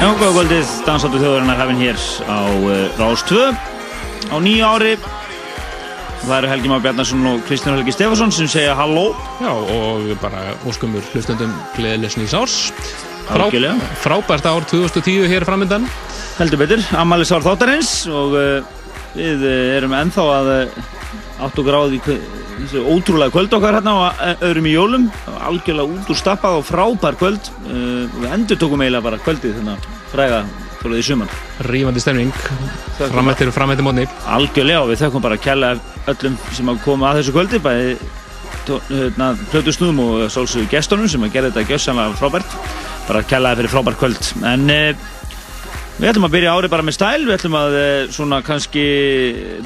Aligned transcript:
Já, 0.00 0.06
góða 0.16 0.30
kvöldið, 0.32 0.68
dansáttu 0.86 1.18
þjóðurinnar 1.20 1.58
hefinn 1.60 1.80
hér 1.82 1.98
á 2.24 2.40
uh, 2.40 2.70
Rás 2.96 3.20
2 3.28 3.50
á 4.32 4.36
nýju 4.40 4.64
ári. 4.64 4.94
Það 6.22 6.32
eru 6.38 6.50
Helgi 6.54 6.70
Már 6.72 6.80
Bjarnarsson 6.86 7.26
og 7.28 7.42
Kristján 7.44 7.76
Helgi 7.76 7.92
Stefansson 7.92 8.32
sem 8.32 8.48
segja 8.48 8.72
halló. 8.78 9.10
Já, 9.44 9.52
og 9.52 10.08
bara 10.22 10.54
óskumur 10.64 11.04
hlustundum 11.12 11.52
gleðilegs 11.76 12.16
nýs 12.16 12.32
árs. 12.32 12.56
Frá, 13.28 13.44
frábært 14.00 14.48
ár 14.48 14.64
2010 14.72 15.28
hér 15.28 15.44
framöndan. 15.44 15.84
Heldur 16.40 16.64
betur, 16.64 16.80
ammælis 16.96 17.36
ár 17.36 17.44
þáttarins 17.44 17.92
og 18.08 18.40
uh, 18.40 18.76
við 19.12 19.44
uh, 19.44 19.76
erum 19.76 20.00
ennþá 20.00 20.28
að 20.38 20.54
uh, 20.54 20.84
átt 21.44 21.60
og 21.60 21.68
gráði 21.68 22.00
í 22.00 22.39
þessu 22.64 22.84
ótrúlega 22.86 23.34
kvöld 23.34 23.54
okkar 23.56 23.78
hérna 23.78 23.94
og 23.98 24.22
uh, 24.22 24.46
öðrum 24.48 24.68
í 24.70 24.74
jólum. 24.74 25.06
Algjörlega 25.48 25.96
út 25.98 26.12
úr 26.12 26.20
stappað 26.20 26.60
og 26.60 26.66
frábær 26.68 27.18
kvöld. 27.20 27.52
Uh, 27.66 28.06
við 28.20 28.34
endur 28.36 28.60
tókum 28.60 28.84
eiginlega 28.84 29.06
bara 29.08 29.20
kvöldið 29.24 29.58
þennan 29.58 29.84
fræga 30.12 30.44
fyrir 30.80 30.96
því 30.96 31.04
sumar. 31.08 31.36
Rífandi 31.68 32.04
stemning. 32.04 32.32
Framættir 33.00 33.50
og 33.50 33.56
framættir 33.56 33.86
mótni. 33.86 34.06
Algjörlega 34.30 34.84
og 34.84 34.92
við 34.92 35.04
þökkum 35.04 35.26
bara 35.26 35.38
að 35.40 35.46
kella 35.48 35.74
öllum 36.10 36.40
sem 36.56 36.72
að 36.72 36.82
koma 36.86 37.10
að 37.10 37.20
þessu 37.20 37.36
kvöldi 37.36 37.62
bæði 37.64 37.94
hérna, 38.70 39.32
plötusnúðum 39.50 40.02
og 40.04 40.26
sálsögur 40.32 40.68
gestunum 40.70 41.08
sem 41.10 41.22
að 41.24 41.34
gera 41.34 41.50
þetta 41.50 41.72
gjössanlega 41.72 42.18
frábært 42.18 42.56
bara 43.08 43.22
að 43.22 43.30
kella 43.30 43.52
það 43.52 43.60
fyrir 43.60 43.72
frábært 43.74 44.00
kvöld 44.00 44.30
en 44.46 44.72
uh, 44.74 45.08
við 46.00 46.10
ætlum 46.10 46.28
að 46.28 46.36
byrja 46.36 46.52
árið 46.56 46.72
bara 46.72 46.86
með 46.86 46.96
stæl 46.96 47.24
við 47.26 47.34
ætlum 47.36 47.56
að 47.60 47.78
uh, 47.78 47.88
svona 48.16 48.42
kannski 48.44 48.84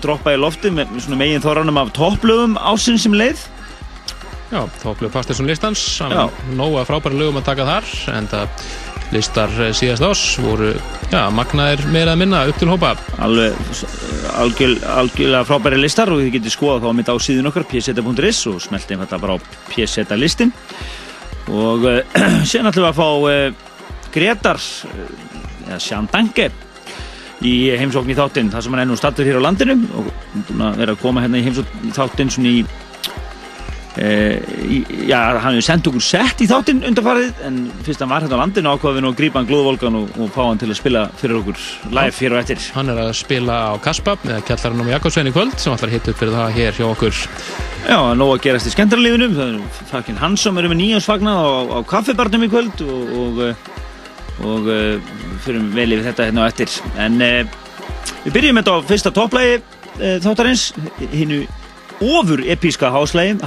droppa 0.02 0.34
í 0.34 0.40
lofti 0.40 0.72
með 0.74 0.96
svona 1.04 1.20
megin 1.20 1.44
þorranum 1.44 1.82
af 1.84 1.92
topplögum 1.96 2.58
ásinn 2.58 3.00
sem 3.00 3.14
leið 3.14 3.46
Já, 4.54 4.60
Tóplið 4.82 5.10
Pastinsson 5.10 5.48
listans. 5.48 5.80
Já. 5.98 6.28
Nóga 6.54 6.84
frábæri 6.86 7.16
lögum 7.18 7.40
að 7.40 7.46
taka 7.48 7.64
þar. 7.66 7.88
En 8.12 8.28
það 8.30 8.66
listar 9.14 9.52
eh, 9.62 9.72
síðast 9.74 10.04
ás 10.06 10.22
voru, 10.42 10.70
já, 11.10 11.22
magnaðir 11.34 11.82
meira 11.92 12.14
að 12.14 12.20
minna 12.22 12.44
upp 12.50 12.60
til 12.60 12.70
hópa. 12.70 12.94
alveg 13.22 13.56
algjör, 14.38 14.76
algjörlega 14.94 15.44
frábæri 15.48 15.80
listar 15.82 16.12
og 16.12 16.22
þið 16.22 16.32
getið 16.38 16.54
skoða 16.54 16.80
þá 16.86 16.96
mitt 16.98 17.10
á 17.10 17.16
síðun 17.18 17.50
okkar 17.50 17.66
pseta.is 17.70 18.40
og 18.50 18.62
smeltið 18.64 19.04
þetta 19.04 19.20
bara 19.22 19.36
á 19.36 19.38
pseta 19.70 20.18
listin 20.18 20.54
og 21.50 21.86
síðan 22.48 22.70
ætlum 22.72 22.86
við 22.86 22.90
að 22.90 22.98
fá 22.98 23.10
Gretar 24.14 24.62
eða 25.66 25.80
Sjandange 25.82 26.48
í 27.44 27.54
heimsókn 27.76 28.12
í 28.12 28.16
þáttinn 28.16 28.52
þar 28.52 28.64
sem 28.64 28.74
hann 28.74 28.84
er 28.84 28.90
nú 28.90 28.96
stattur 28.98 29.28
hér 29.28 29.42
á 29.42 29.46
landinu 29.46 29.76
og 29.98 30.08
búin 30.48 30.64
að 30.64 30.80
vera 30.80 30.96
að 30.96 31.02
koma 31.02 31.24
hérna 31.24 31.40
í 31.40 31.46
heimsókn 31.46 31.88
í 31.90 31.94
þáttinn 31.96 32.32
svona 32.32 32.56
í 32.60 32.64
Uh, 33.94 34.42
já, 35.06 35.38
hann 35.38 35.54
hefur 35.54 35.62
sendt 35.62 35.86
okkur 35.86 36.02
sett 36.02 36.40
í 36.42 36.48
þáttinn 36.50 36.80
undarfarið 36.82 37.44
en 37.46 37.60
fyrst 37.86 38.00
hann 38.02 38.10
var 38.10 38.24
hérna 38.24 38.34
á 38.34 38.42
landinu 38.42 38.72
ákvaði 38.74 38.96
við 38.96 39.04
nú 39.04 39.10
að 39.12 39.20
grípa 39.20 39.38
hann 39.38 39.46
glóðvolgan 39.46 39.98
og, 40.00 40.16
og 40.18 40.32
fá 40.34 40.40
hann 40.48 40.58
til 40.58 40.66
að 40.66 40.80
spila 40.80 41.02
fyrir 41.20 41.38
okkur 41.38 41.60
live 41.94 42.18
hér 42.18 42.34
og 42.34 42.40
eftir 42.40 42.66
Hann 42.74 42.90
er 42.90 42.98
að 43.04 43.12
spila 43.20 43.60
á 43.70 43.74
Kaspa 43.84 44.16
með 44.24 44.42
kjallarinn 44.48 44.82
á 44.82 44.94
Jakobsvein 44.96 45.30
í 45.30 45.34
kvöld 45.36 45.54
sem 45.62 45.76
ætlar 45.76 45.92
að 45.92 45.94
hitta 45.94 46.10
upp 46.10 46.20
fyrir 46.24 46.34
það 46.40 46.58
hér 46.58 46.80
hjá 46.80 46.86
okkur. 46.88 47.22
Já, 47.84 47.98
nóg 48.18 48.32
að 48.32 48.42
gerast 48.48 48.66
í 48.72 48.74
skemmtarlífinu 48.74 49.30
það 49.36 49.54
er 49.60 49.80
fakkin 49.92 50.18
Hansson 50.24 50.58
er 50.58 50.70
með 50.72 50.80
nýjánsfagnað 50.82 51.38
á, 51.46 51.50
á 51.70 51.78
kaffibarnum 51.94 52.48
í 52.48 52.50
kvöld 52.50 52.82
og, 52.88 53.14
og, 53.20 53.42
og 54.42 54.66
uh, 54.66 55.12
fyrir 55.44 55.66
vel 55.74 55.94
yfir 55.94 56.08
þetta 56.08 56.28
hérna 56.28 56.46
á 56.46 56.50
eftir. 56.50 56.72
En 57.00 57.20
uh, 57.22 57.42
við 58.24 58.36
byrjum 58.36 58.60
þetta 58.60 58.74
á 58.74 58.78
fyrsta 58.88 59.12
topplægi 59.14 59.60
uh, 59.60 60.16
þáttarins. 60.24 60.64
Hinnu 61.12 61.44
ofur 62.04 62.42
epíska 62.42 62.90
háslægi 62.92 63.38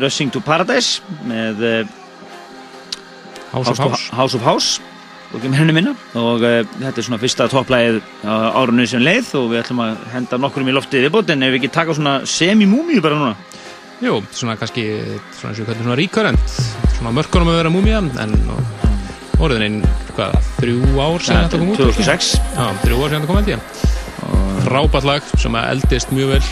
Rushing 0.00 0.30
to 0.32 0.40
Paradise 0.40 1.02
með 1.28 1.58
House 3.52 3.68
of 3.68 3.78
House. 3.82 4.06
House. 4.14 4.36
Of 4.38 4.46
House. 4.46 4.80
Og 5.30 5.44
og 6.18 6.40
þetta 6.42 6.96
er 6.96 7.04
svona 7.06 7.18
fyrsta 7.20 7.46
topplægið 7.50 8.00
á 8.24 8.56
árunni 8.56 8.86
sem 8.88 9.02
leið 9.02 9.28
og 9.38 9.50
við 9.52 9.60
ætlum 9.60 9.82
að 9.84 10.00
henda 10.14 10.38
nokkurum 10.40 10.70
í 10.72 10.74
loftið 10.74 11.04
viðbót 11.04 11.30
en 11.30 11.44
ef 11.46 11.52
við 11.52 11.60
ekki 11.60 11.70
taka 11.76 11.94
svona 11.94 12.14
semi-múmíu 12.26 13.04
bara 13.04 13.18
núna? 13.20 13.36
Jú, 14.00 14.16
svona 14.32 14.56
kannski, 14.56 14.86
svona 15.36 15.52
eins 15.52 15.60
og 15.60 15.66
við 15.66 15.68
kallum 15.68 15.84
svona 15.84 15.96
recurrent, 16.00 16.54
svona 16.96 17.10
mörkunum 17.12 17.50
að 17.52 17.58
vera 17.60 17.72
múmía, 17.74 18.00
en 18.00 18.40
orðin 19.44 19.64
einn, 19.66 19.78
hvað, 20.16 20.36
þrjú 20.58 21.00
ár 21.00 21.24
síðan 21.24 21.46
þetta 21.46 21.60
kom 21.60 21.72
út? 21.72 21.80
2006 21.80 22.30
Já, 22.38 22.64
þrjú 22.84 22.98
ár 23.00 23.12
síðan 23.12 23.20
þetta 23.20 23.30
kom 23.30 23.40
held 23.40 23.52
ég. 23.52 23.60
Frábært 24.60 25.08
lag 25.08 25.30
sem 25.40 25.56
að 25.56 25.70
eldist 25.74 26.12
mjög 26.14 26.34
vel, 26.34 26.42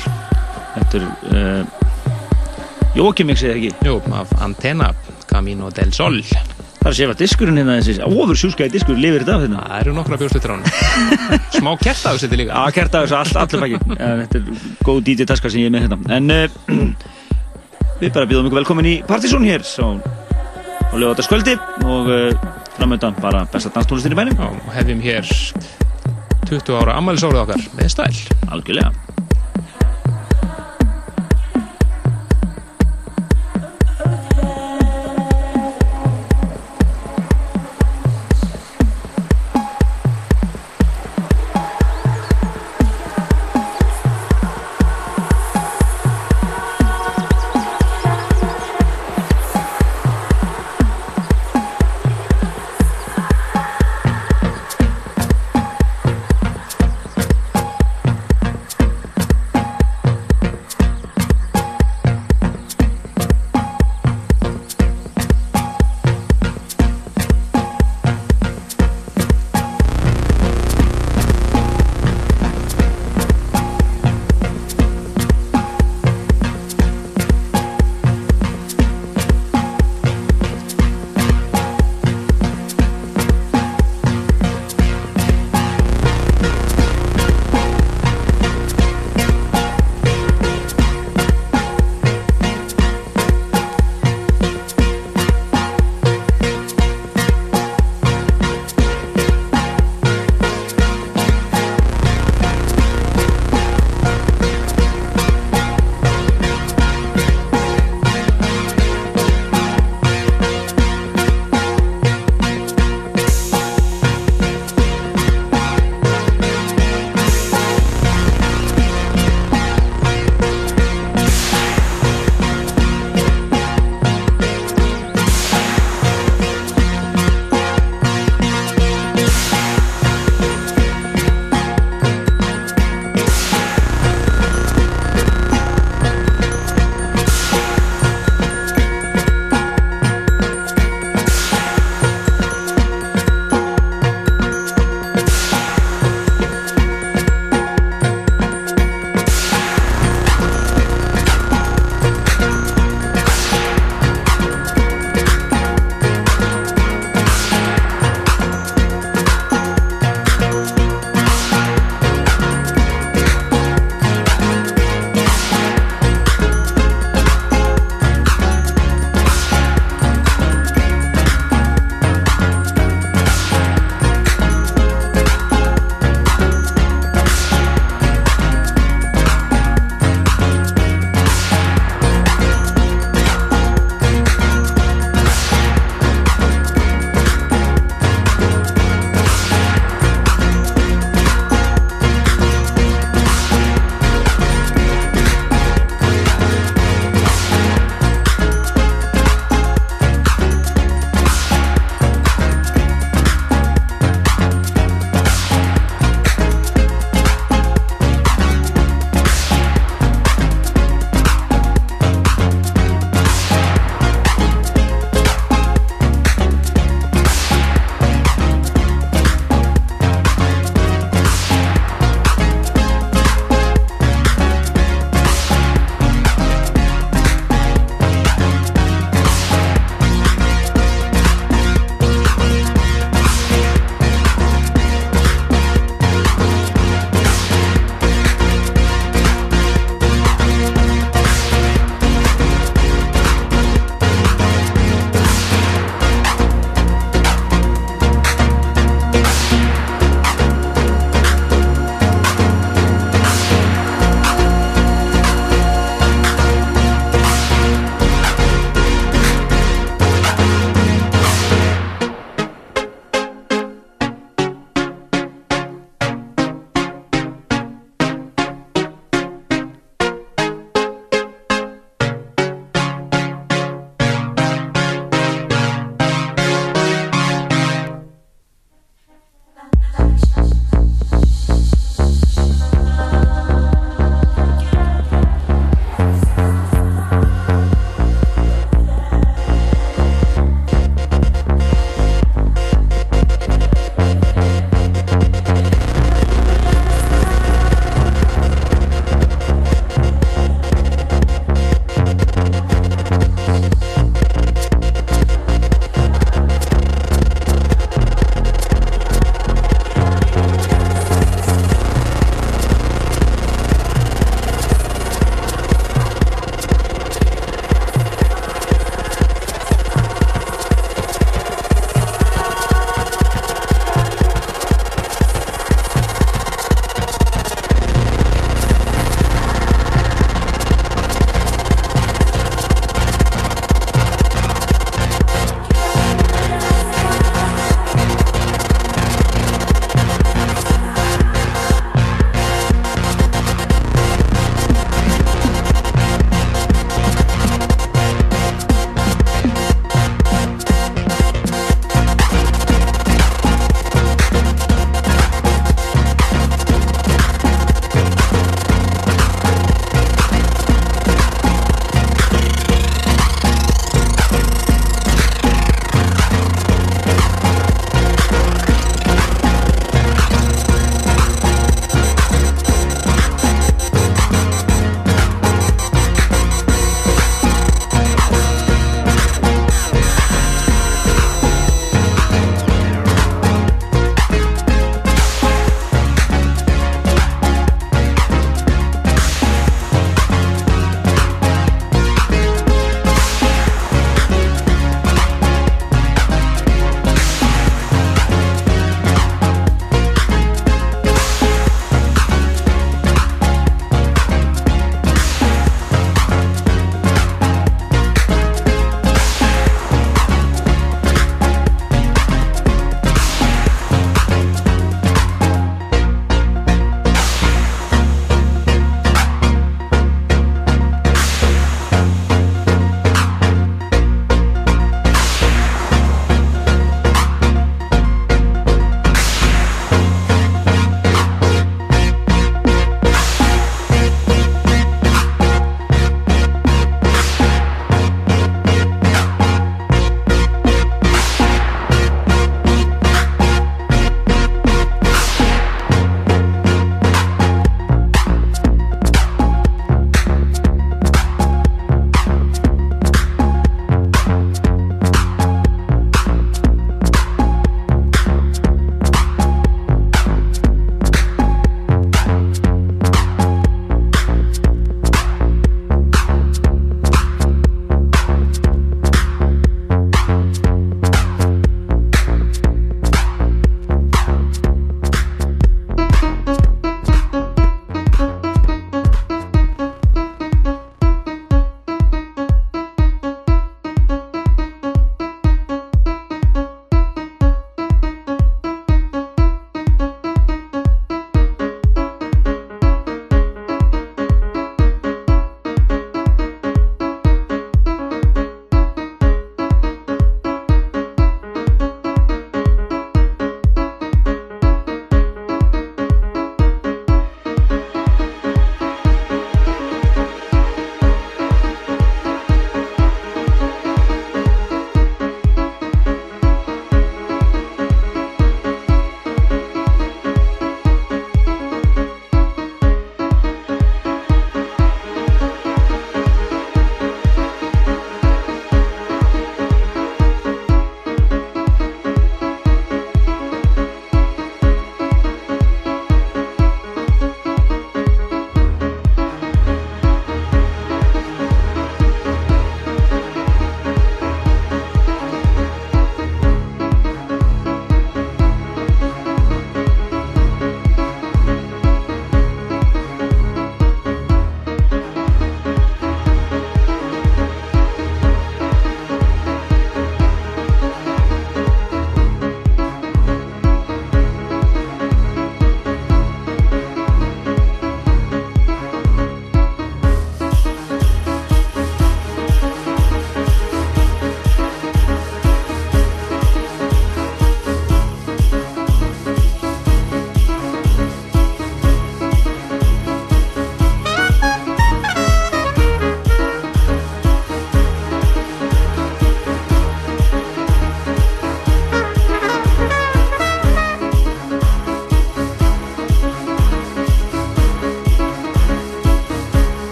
Þetta 0.79 1.01
er 1.01 1.09
uh, 1.35 1.79
Jókimixið 2.99 3.53
ekki 3.55 3.73
jú, 3.87 3.99
af 4.17 4.31
Antenna, 4.43 4.93
Camino 5.29 5.69
del 5.75 5.93
Sol. 5.95 6.23
Það 6.79 6.87
er 6.87 6.93
að 6.93 6.97
sefa 6.99 7.17
diskurinn 7.19 7.59
hérna 7.61 7.77
þessi 7.81 7.99
ofur 8.07 8.39
sjúskaði 8.39 8.73
diskur 8.77 8.99
lifir 8.99 9.25
þetta 9.27 9.35
af 9.37 9.45
hérna 9.45 9.65
Það 9.67 9.81
eru 9.83 9.95
nokkra 9.97 10.19
hann. 10.55 10.63
Smá 11.59 11.71
kertaðusetti 11.83 12.39
líka. 12.39 12.55
að 12.63 12.71
kerta 12.79 13.03
þessu 13.05 13.19
all, 13.19 13.33
allir 13.43 13.75
ja, 13.75 14.13
Þetta 14.23 14.41
er 14.41 14.63
góð 14.87 15.03
DJ 15.11 15.29
taska 15.29 15.53
sem 15.53 15.65
ég 15.65 15.69
er 15.69 15.75
með 15.75 15.85
hérna 15.89 16.17
En 16.17 16.33
uh, 16.33 16.47
við 18.01 18.15
bara 18.15 18.31
býðum 18.31 18.49
ykkur 18.49 18.61
velkomin 18.63 18.89
í 18.89 18.95
Partizón 19.09 19.47
hér 19.47 19.67
á 20.89 20.95
lögataskvöldi 20.97 21.59
og 21.85 22.09
uh, 22.09 22.47
framöndan 22.79 23.19
bara 23.23 23.45
besta 23.53 23.73
danstólistin 23.75 24.15
í 24.15 24.19
bænum. 24.19 24.41
Og 24.47 24.73
hefjum 24.77 25.03
hér 25.05 25.29
20 26.49 26.81
ára 26.81 26.99
ammælisárið 27.03 27.45
okkar. 27.45 27.71
Með 27.77 27.95
stæl. 27.99 28.13
Algjörlega 28.49 28.95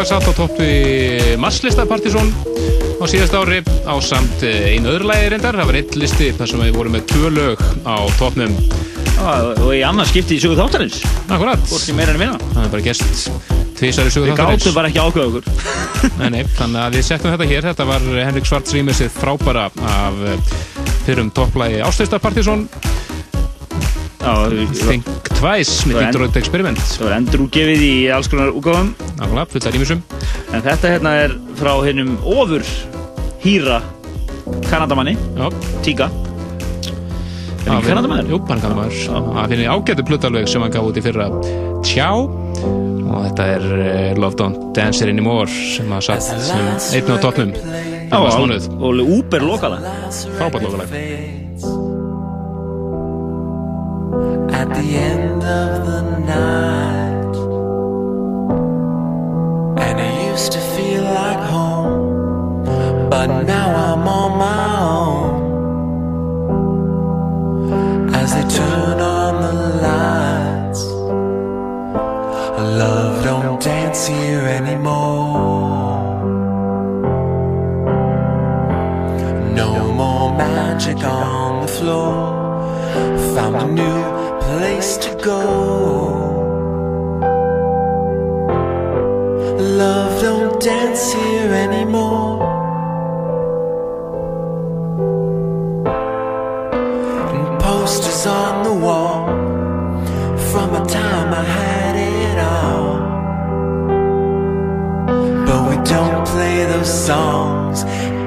lag 0.00 0.08
satt 0.08 0.28
á 0.28 0.32
toppi 0.32 1.36
Masslista 1.36 1.84
Partizón 1.84 2.30
á 2.32 3.04
síðast 3.04 3.34
ári 3.36 3.58
á 3.84 3.92
samt 4.00 4.40
eh, 4.48 4.72
einu 4.72 4.94
öðru 4.94 5.10
lagi 5.10 5.26
reyndar. 5.28 5.58
Það 5.60 5.68
var 5.68 5.76
eitt 5.76 5.96
listi 6.00 6.28
þar 6.38 6.48
sem 6.48 6.62
við 6.62 6.78
vorum 6.78 6.94
með 6.96 7.04
tvö 7.10 7.32
lög 7.36 7.64
á 7.84 7.96
toppnum. 8.16 8.54
Og 9.60 9.74
í 9.76 9.82
annars 9.84 10.08
skipti 10.08 10.38
í 10.38 10.40
sögu 10.40 10.56
þáttarins. 10.56 11.02
Akkurat. 11.28 11.60
Það 12.54 12.64
er 12.64 12.72
bara 12.72 12.86
gæst 12.86 13.28
tvísar 13.76 14.08
í 14.08 14.14
sögu 14.14 14.30
þáttarins. 14.30 14.64
Við 14.64 14.70
gáttum 14.70 14.78
bara 14.78 14.88
ekki 14.88 15.04
ákveða 15.04 15.28
okkur. 15.28 15.44
nei, 16.22 16.28
nei, 16.38 16.42
þannig 16.56 16.80
að 16.86 16.96
við 16.96 17.06
settum 17.10 17.34
þetta 17.34 17.50
hér. 17.52 17.68
Þetta 17.68 17.88
var 17.92 18.08
Henrik 18.22 18.48
Svarts 18.48 18.76
rýmisið 18.78 19.12
frábara 19.20 19.68
af 19.98 20.24
eh, 20.24 20.56
fyrrum 21.04 21.28
topplægi 21.36 21.84
Áslista 21.84 22.22
Partizón. 22.22 22.70
Think 24.20 25.08
Twice 25.40 25.88
með 25.88 26.02
Detroit 26.06 26.40
Experiment. 26.40 26.80
Það 26.96 27.06
var 27.08 27.14
endur 27.16 27.46
útgefið 27.46 27.84
í 27.84 27.94
alls 28.12 28.28
konar 28.28 28.52
útgáðum. 28.52 28.94
Nákvæmlega, 29.20 29.46
fullt 29.52 29.68
af 29.68 29.76
rýmisum. 29.76 30.02
En 30.56 30.64
þetta 30.64 30.94
hérna 30.94 31.14
er 31.26 31.36
frá 31.60 31.74
hennum 31.84 32.16
ofur 32.24 32.64
hýra 33.44 33.80
Kanadamanni, 34.70 35.16
Tíka. 35.84 36.08
Er 37.60 37.74
hann 37.74 37.84
Kanadamæður? 37.84 38.30
Jú, 38.32 38.38
hann 38.48 38.62
Kanadamæður. 38.64 39.00
Það 39.36 39.52
finnir 39.52 39.72
ágættu 39.74 40.06
pluttalveg 40.08 40.48
sem 40.48 40.64
hann 40.64 40.72
gaf 40.72 40.88
út 40.88 40.96
í 40.96 41.04
fyrra 41.04 41.28
Tjá 41.84 42.08
og 43.10 43.26
þetta 43.26 43.46
er 43.56 43.66
uh, 43.74 44.20
Love 44.20 44.38
Don't 44.38 44.70
Dance 44.76 45.04
Anymore 45.06 45.50
sem 45.50 45.92
að 45.92 46.06
satt 46.08 46.26
sem 46.46 47.00
einn 47.00 47.12
á 47.12 47.16
tóknum 47.22 47.54
Já, 48.10 48.18
og 48.18 49.04
Uber 49.04 49.46
lokala 49.46 49.78
Frábært 50.38 50.66
lokala 50.66 51.49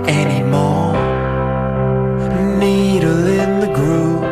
anymore. 0.07 0.93
Needle 2.59 3.27
in 3.27 3.59
the 3.59 3.71
groove. 3.73 4.23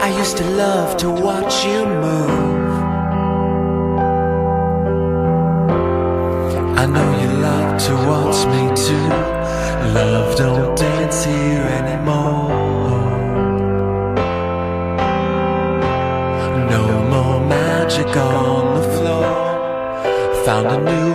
I 0.00 0.08
used 0.18 0.36
to 0.38 0.44
love 0.44 0.96
to 0.98 1.10
watch 1.10 1.64
you 1.64 1.84
move. 1.86 2.68
I 6.82 6.86
know 6.86 7.08
you 7.22 7.30
love 7.48 7.80
to 7.86 7.94
watch 8.10 8.38
me 8.54 8.62
too. 8.86 9.08
Love 9.94 10.36
don't 10.36 10.76
dance 10.76 11.24
here 11.24 11.66
anymore. 11.80 12.48
No 16.74 16.84
more 17.12 17.40
magic 17.46 18.16
on 18.16 18.74
the 18.76 18.86
floor. 18.96 20.44
Found 20.44 20.66
a 20.66 20.78
new 20.90 21.07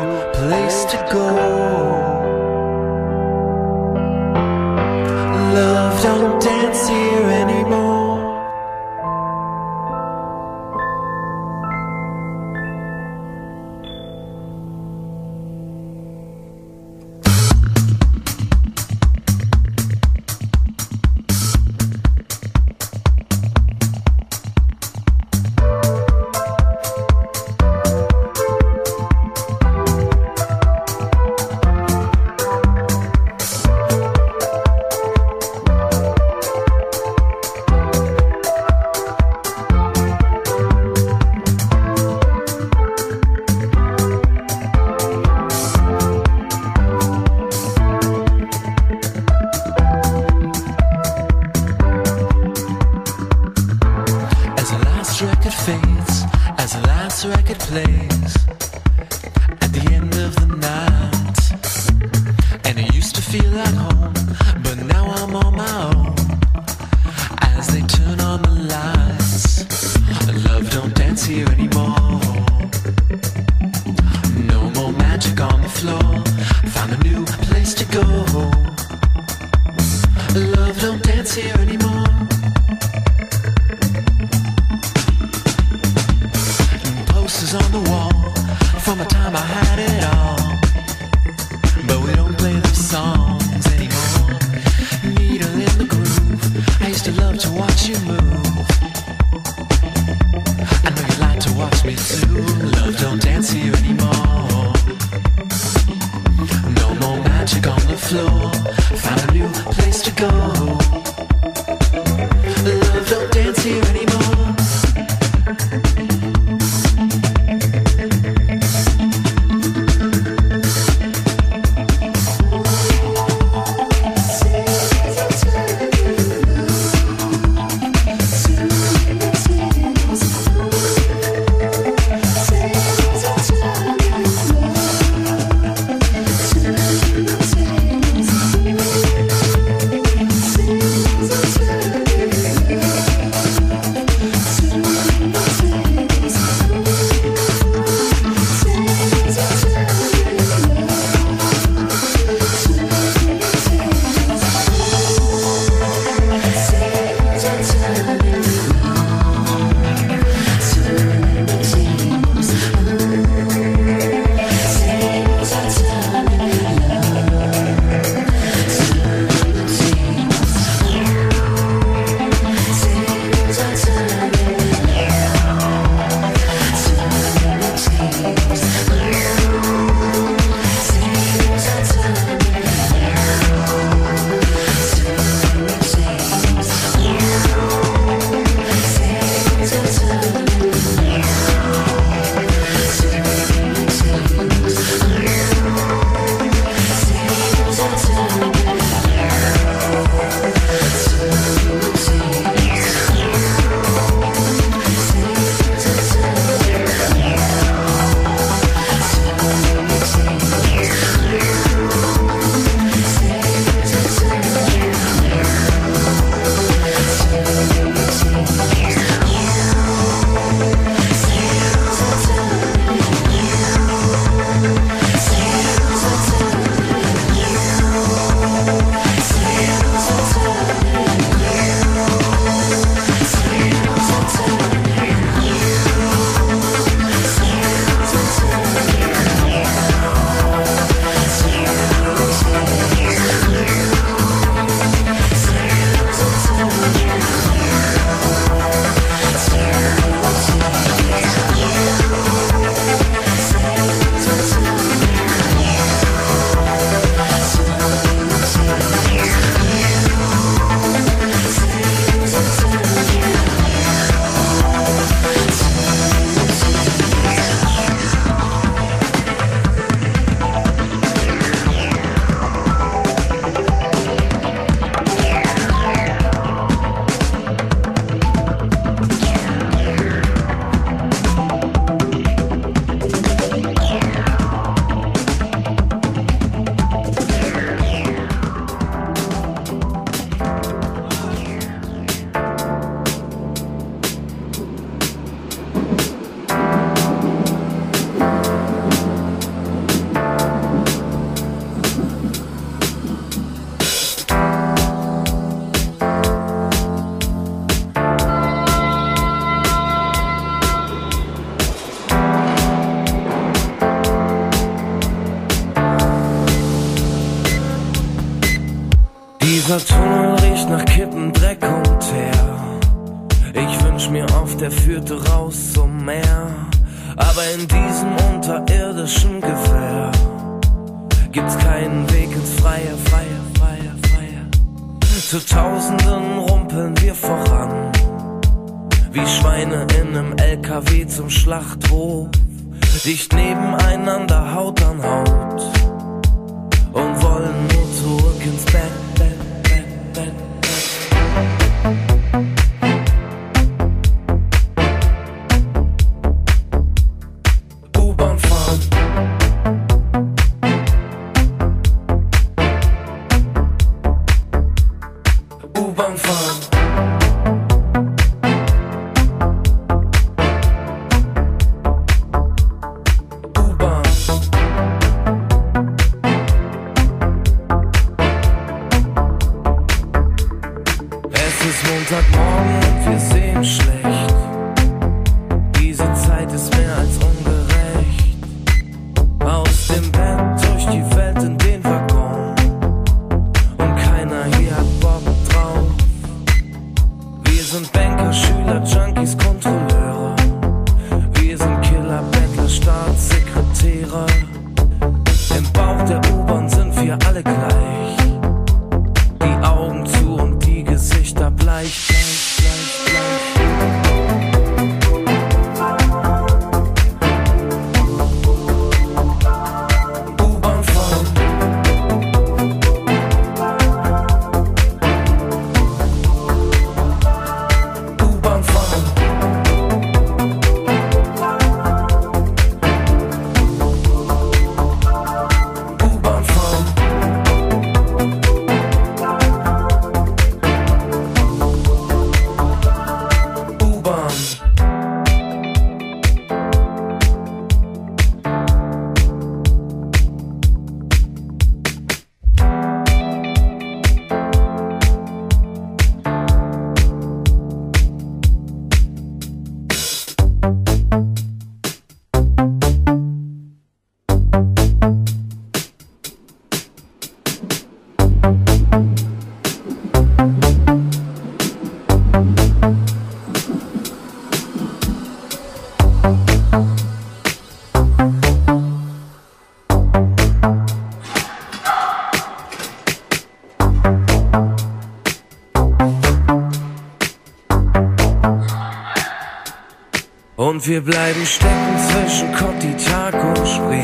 Wir 490.85 490.99
bleiben 490.99 491.45
stecken 491.45 491.97
zwischen 491.97 492.51
Kotti, 492.55 492.93
Tag 492.97 493.33
und 493.35 493.65
Spree. 493.65 494.03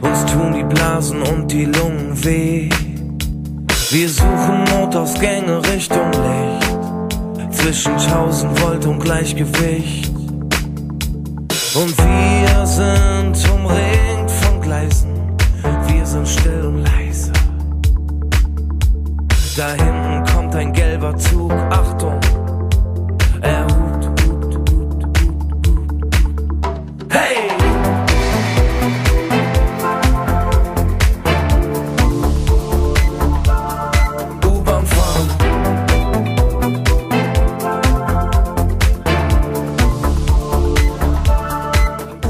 Uns 0.00 0.24
tun 0.24 0.54
die 0.54 0.64
Blasen 0.64 1.20
und 1.20 1.52
die 1.52 1.66
Lungen 1.66 2.24
weh. 2.24 2.70
Wir 3.90 4.08
suchen 4.08 4.64
Notausgänge 4.64 5.60
Richtung 5.70 6.10
Licht. 6.12 7.54
Zwischen 7.54 7.92
1000 7.92 8.62
Volt 8.62 8.86
und 8.86 9.00
Gleichgewicht. 9.00 10.10
Und 11.74 11.94
wir 11.98 12.66
sind 12.66 13.50
umringt 13.52 14.30
von 14.30 14.62
Gleisen. 14.62 15.36
Wir 15.88 16.06
sind 16.06 16.26
still 16.26 16.64
und 16.68 16.84
leise. 16.84 17.32
Da 19.58 19.72
hinten 19.72 20.24
kommt 20.32 20.54
ein 20.54 20.72
gelber 20.72 21.14
Zug. 21.18 21.52
Achtung, 21.52 21.79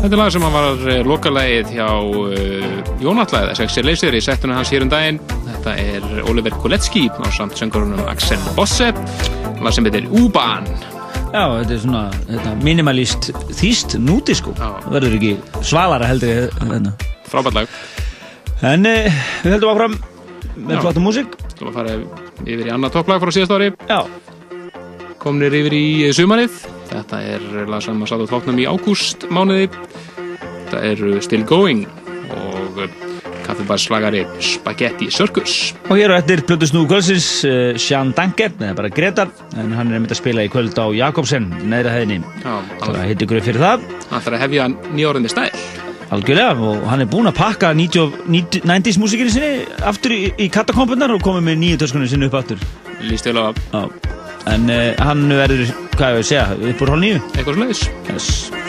Þetta 0.00 0.16
er 0.16 0.20
lag 0.22 0.30
sem 0.32 0.44
var 0.48 0.84
eh, 0.88 1.00
lokalægið 1.04 1.72
hjá 1.74 1.88
uh, 1.92 2.30
eh, 2.32 2.92
Jónallæðið, 3.04 3.50
sexi 3.58 3.82
leysir 3.84 4.14
í 4.16 4.22
settuna 4.24 4.56
hans 4.56 4.70
hér 4.72 4.86
um 4.86 4.88
daginn. 4.88 5.18
Þetta 5.44 5.74
er 5.76 6.22
Oliver 6.30 6.56
Koletski 6.62 7.02
á 7.12 7.28
samt 7.36 7.60
söngurunum 7.60 8.00
Axel 8.08 8.40
Bosse, 8.56 8.88
lag 9.60 9.76
sem 9.76 9.84
heitir 9.84 10.08
U-Bahn. 10.08 10.64
Já, 11.34 11.44
þetta 11.58 11.76
er 11.76 11.82
svona 11.84 12.02
þetta, 12.30 12.54
minimalist 12.64 13.28
þýst 13.60 13.98
núdisko. 14.00 14.56
Það 14.56 14.88
verður 14.96 15.18
ekki 15.20 15.60
svalara 15.68 16.08
heldur 16.08 16.48
en 16.64 16.90
Frábært 17.28 17.60
lag. 17.60 17.78
En 18.72 18.88
uh, 18.88 19.22
við 19.44 19.58
heldum 19.58 19.74
áfram 19.74 20.00
með 20.56 20.80
flottu 20.80 21.04
músík. 21.04 21.40
Þú 21.58 21.66
erum 21.66 21.74
að 21.74 21.80
fara 21.82 22.00
yfir 22.48 22.64
í 22.64 22.72
annað 22.72 22.96
topplag 22.96 23.20
frá 23.20 23.36
síðast 23.36 23.52
ári. 23.52 23.74
Já. 23.84 24.00
Komnir 25.20 25.60
yfir 25.60 25.76
í 25.76 25.88
sumarið. 26.16 26.62
Þetta 26.90 27.22
er 27.22 27.46
lag 27.70 27.84
sem 27.84 28.02
að 28.02 28.10
satt 28.10 28.26
á 28.26 28.32
tóknum 28.34 28.58
í 28.58 28.66
ágúst 28.66 29.28
mánuði 29.30 29.68
Þetta 30.70 30.82
eru 30.86 31.16
Still 31.22 31.46
Going 31.46 31.86
og 32.30 32.82
eh, 32.84 32.92
kaffebarslagari 33.42 34.22
Spaghetti 34.44 35.10
Circus. 35.10 35.72
Og 35.88 35.98
hér 35.98 36.14
á 36.14 36.20
eftir 36.20 36.44
Plutus 36.46 36.70
Nú 36.74 36.84
Kvölsins 36.86 37.26
uh, 37.42 37.74
Sján 37.74 38.12
Danke, 38.14 38.50
eða 38.52 38.76
bara 38.78 38.92
Gretar, 38.94 39.32
en 39.58 39.74
hann 39.74 39.90
er 39.90 39.98
myndið 39.98 40.14
að 40.14 40.20
spila 40.20 40.46
í 40.46 40.52
kvöld 40.52 40.78
á 40.78 40.86
Jakobsen, 40.94 41.50
neðra 41.66 41.96
hæðinni. 41.96 42.20
Það 42.44 43.02
hittir 43.08 43.26
ykkur 43.26 43.42
fyrir 43.48 43.66
það. 43.66 43.88
Hann 44.12 44.24
þarf 44.26 44.38
að 44.38 44.44
hefja 44.44 44.68
nýjórandi 44.70 45.32
stæl. 45.34 45.50
Algjörlega, 46.14 46.54
og 46.70 46.86
hann 46.90 47.04
er 47.04 47.10
búinn 47.10 47.30
að 47.30 47.38
pakka 47.38 47.74
90's 47.74 48.98
músikinu 48.98 49.30
sinni 49.30 49.66
aftur 49.86 50.14
í, 50.14 50.22
í 50.38 50.50
katakompunar 50.50 51.14
og 51.14 51.22
komið 51.22 51.46
með 51.50 51.62
nýju 51.64 51.82
törskunni 51.84 52.10
sinni 52.10 52.30
upp 52.30 52.38
aftur. 52.42 52.62
Lýst 53.02 53.30
á 53.30 53.50
það. 53.50 54.29
En 54.48 54.70
uh, 54.72 54.94
hann 55.04 55.26
verður, 55.28 55.74
hvað 55.98 56.14
ég 56.14 56.22
vil 56.22 56.30
segja, 56.32 56.48
upp 56.72 56.86
úr 56.86 56.94
hálf 56.94 57.04
nýju. 57.04 57.20
Eitthvað 57.34 57.60
sluðis. 57.60 57.84
Yes. 58.08 58.59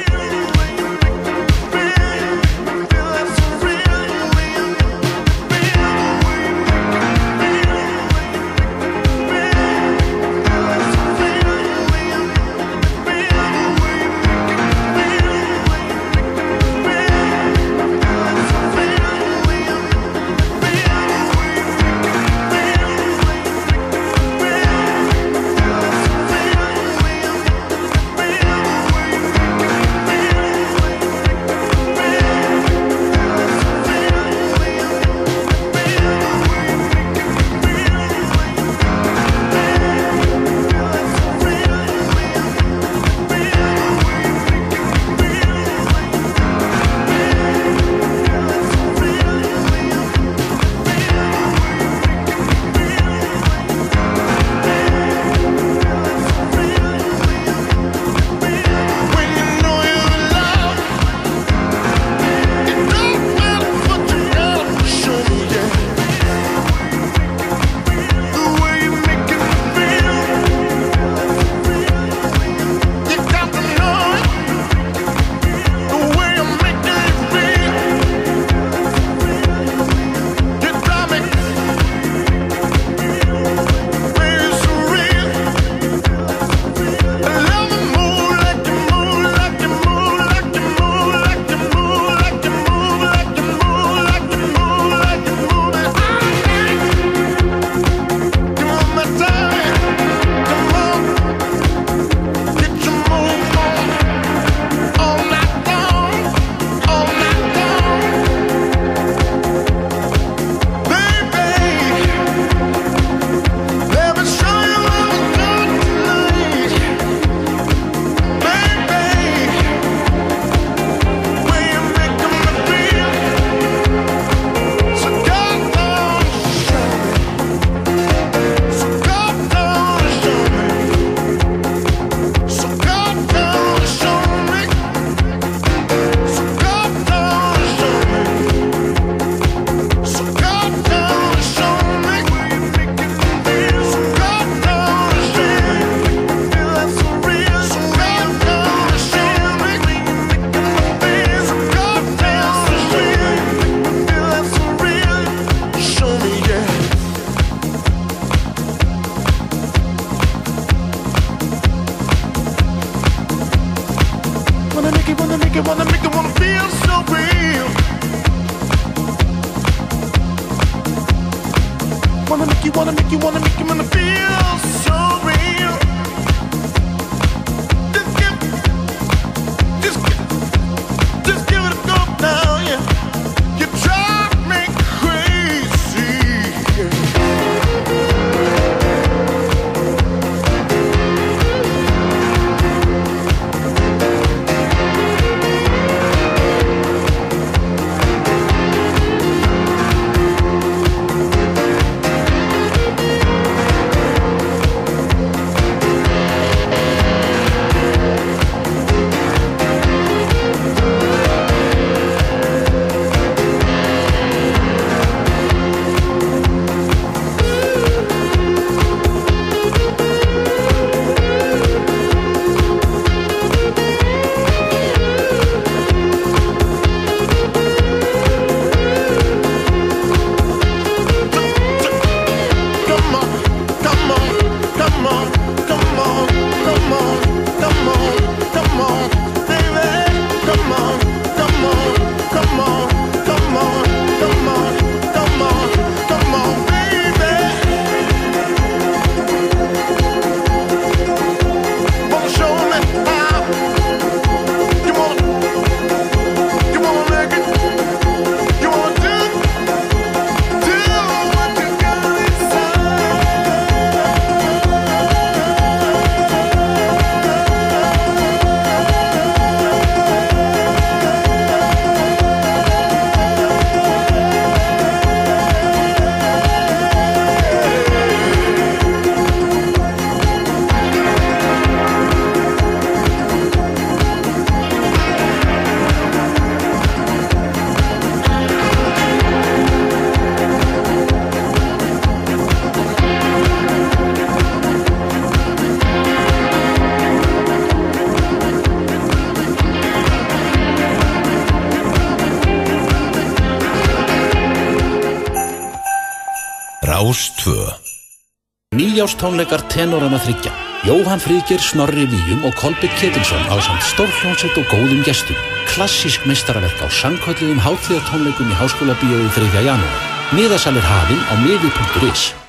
Nýjástónleikar 309.02 309.66
tenorana 309.66 310.20
þryggja. 310.22 310.52
Jóhann 310.86 311.22
Fríðger, 311.22 311.58
Snorri 311.58 312.06
Víum 312.06 312.46
og 312.46 312.54
Kolbjörn 312.54 312.94
Ketilsson 313.00 313.50
á 313.50 313.58
samt 313.58 313.82
stórflónsett 313.82 314.58
og 314.62 314.66
góðum 314.70 315.02
gestum. 315.02 315.38
Klassísk 315.66 316.22
meistaraverk 316.30 316.78
á 316.78 316.88
sangkvöldluðum 316.90 317.62
hátíðatónleikum 317.66 318.54
í 318.54 318.60
Háskóla 318.62 318.94
Bíói 319.02 319.26
3. 319.34 319.66
janúar. 319.66 320.06
Miðasalir 320.38 320.86
hafinn 320.86 321.26
á 321.30 321.34
miði.is. 321.42 322.41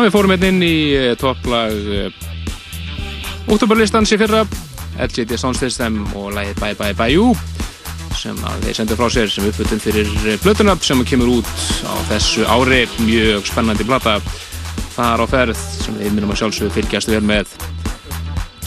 Ná, 0.00 0.06
við 0.06 0.14
fórum 0.14 0.32
hérna 0.32 0.48
inn 0.48 0.62
í 0.64 0.76
uh, 0.96 1.10
topplag 1.20 1.74
uh, 1.92 3.50
Óttúbarlistans 3.52 4.08
í 4.14 4.16
fyrra. 4.16 4.46
LGD 4.96 5.36
Sound 5.36 5.58
System 5.60 5.98
og 6.16 6.30
lægið 6.32 6.56
Bye 6.62 6.76
Bye 6.78 6.96
Bye 6.96 7.12
You 7.18 7.34
sem 8.16 8.38
þeir 8.62 8.78
sendu 8.78 8.96
frá 8.96 9.10
sér 9.12 9.28
sem 9.28 9.44
uppvöldun 9.44 9.82
fyrir 9.84 10.08
blötuna 10.40 10.78
sem 10.80 11.04
kemur 11.04 11.34
út 11.34 11.50
á 11.84 11.92
þessu 12.08 12.46
ári. 12.48 12.86
Mjög 13.04 13.44
spennandi 13.50 13.84
blata 13.84 14.16
þar 14.94 15.20
á 15.20 15.26
ferð 15.34 15.60
sem 15.60 16.00
við 16.00 16.16
minnum 16.16 16.32
að 16.32 16.40
sjálfsögðu 16.46 16.72
fylgjast 16.78 17.12
vel 17.12 17.20
með. 17.20 17.52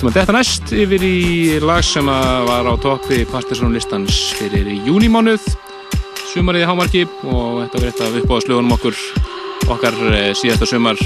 Þetta 0.03 0.37
næst 0.37 0.69
yfir 0.69 1.07
í 1.09 1.17
lag 1.65 1.81
sem 1.81 2.13
var 2.13 2.69
á 2.69 2.77
toppi 2.77 3.23
Partisanlistans 3.33 4.21
fyrir 4.37 4.69
júnimánuð 4.85 5.49
sumarið 6.29 6.67
í 6.67 6.69
Hámarki 6.69 7.07
og 7.25 7.63
þetta 7.63 7.81
var 7.81 7.89
eitt 7.89 8.05
af 8.05 8.21
uppáðslögunum 8.21 8.77
okkur 8.77 9.01
okkar 9.71 9.95
eh, 10.11 10.31
síðasta 10.37 10.67
sumar 10.67 10.99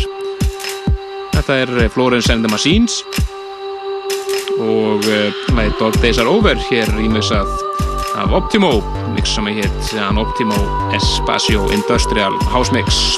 þetta 1.48 1.64
er 1.64 1.84
eh, 1.86 1.90
Florence 1.90 2.34
and 2.34 2.44
the 2.44 2.52
Machines. 2.52 3.04
Og 4.58 5.06
læði 5.06 5.70
uh, 5.70 5.78
Dog 5.80 5.96
Days 6.02 6.20
Are 6.20 6.28
Over 6.32 6.60
hér 6.68 6.90
ímessað 7.00 7.52
af 8.18 8.34
Optimo 8.34 8.80
mix 9.14 9.36
sem 9.38 9.48
hétt 9.54 9.94
Optimo 10.18 10.58
Espacio 10.98 11.70
Industrial 11.78 12.36
House 12.52 12.74
Mix 12.74 13.18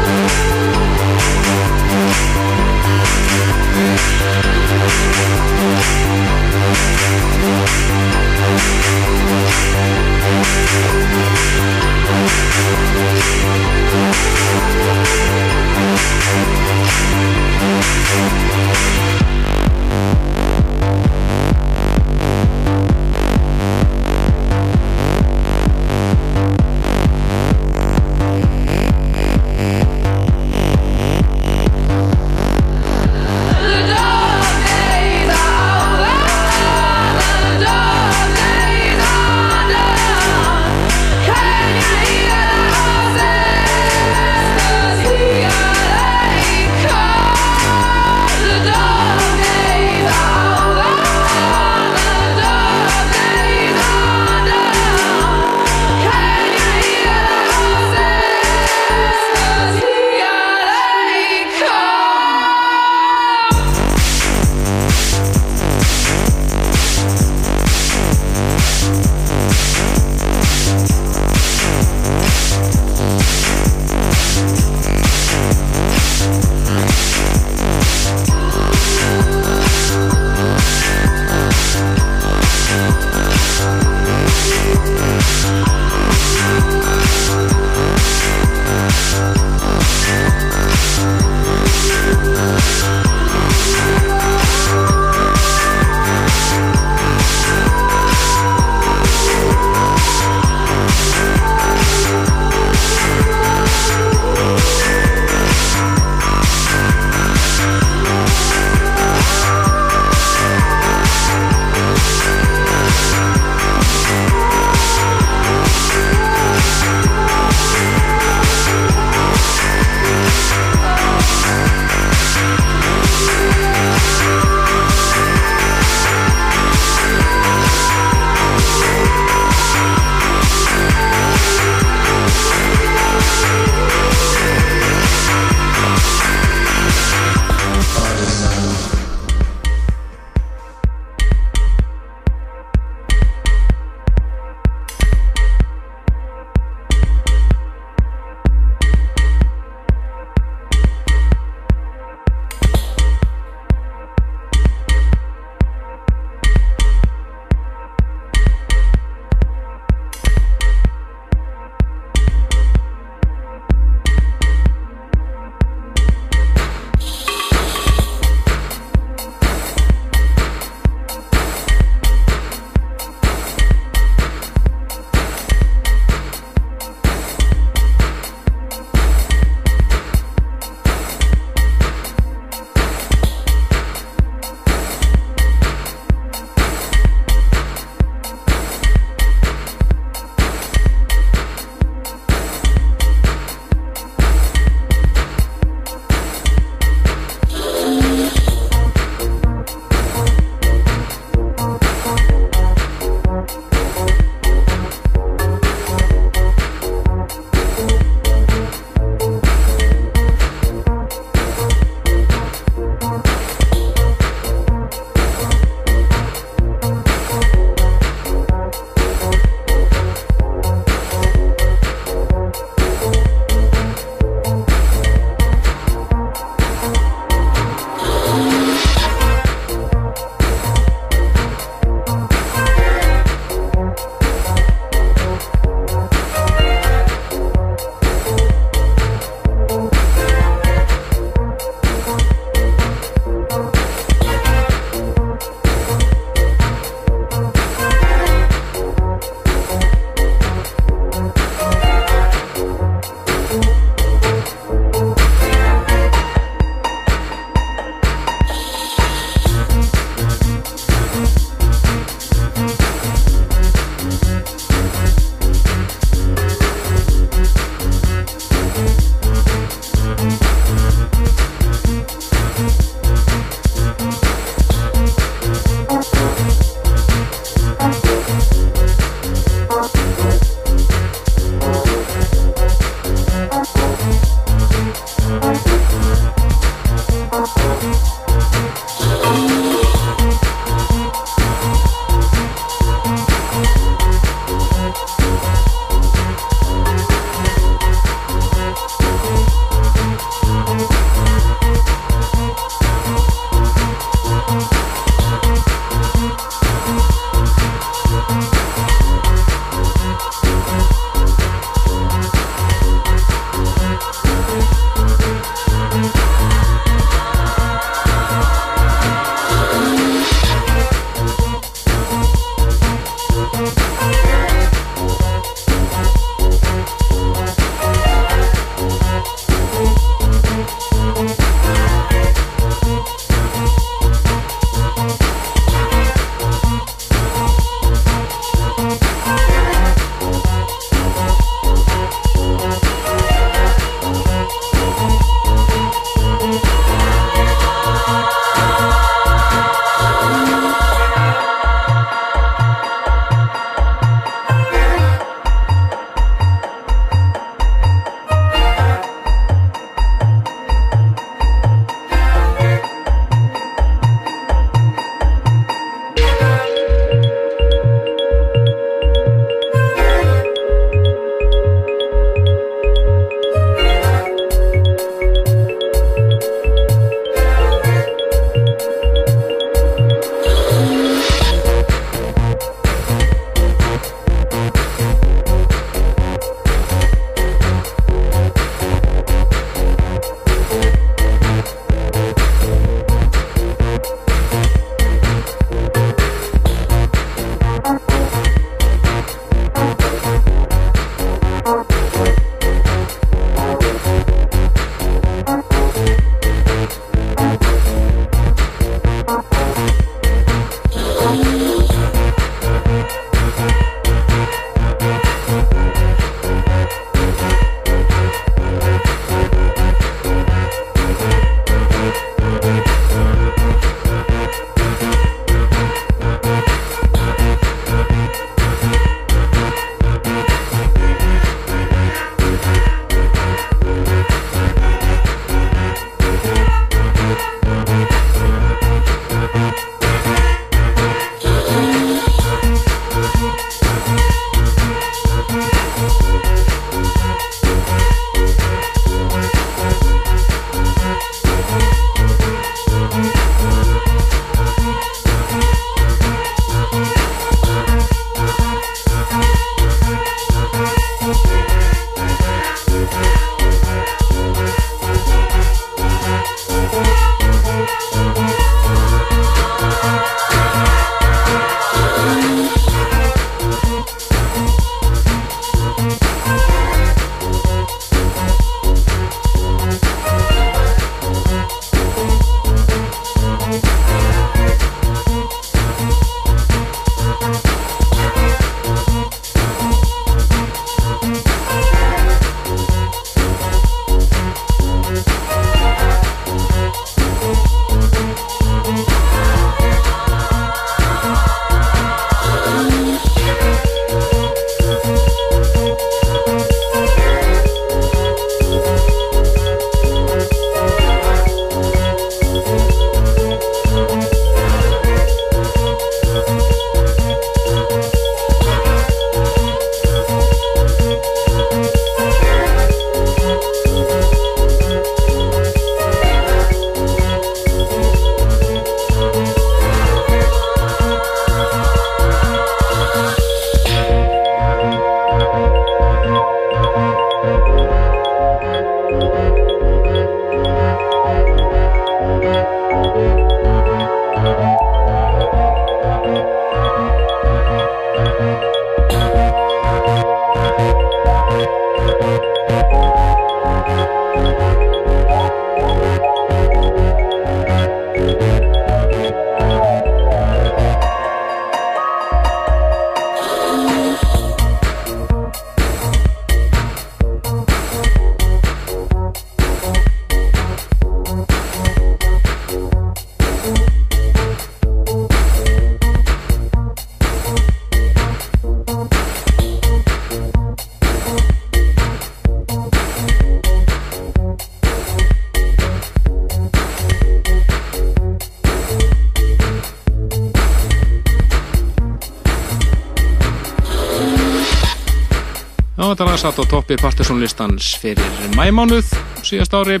satt 596.42 596.58
á 596.58 596.66
toppi 596.66 596.96
partysónlistans 596.98 597.92
fyrir 598.02 598.48
mæmánuð 598.56 599.12
síðast 599.46 599.76
ári. 599.78 600.00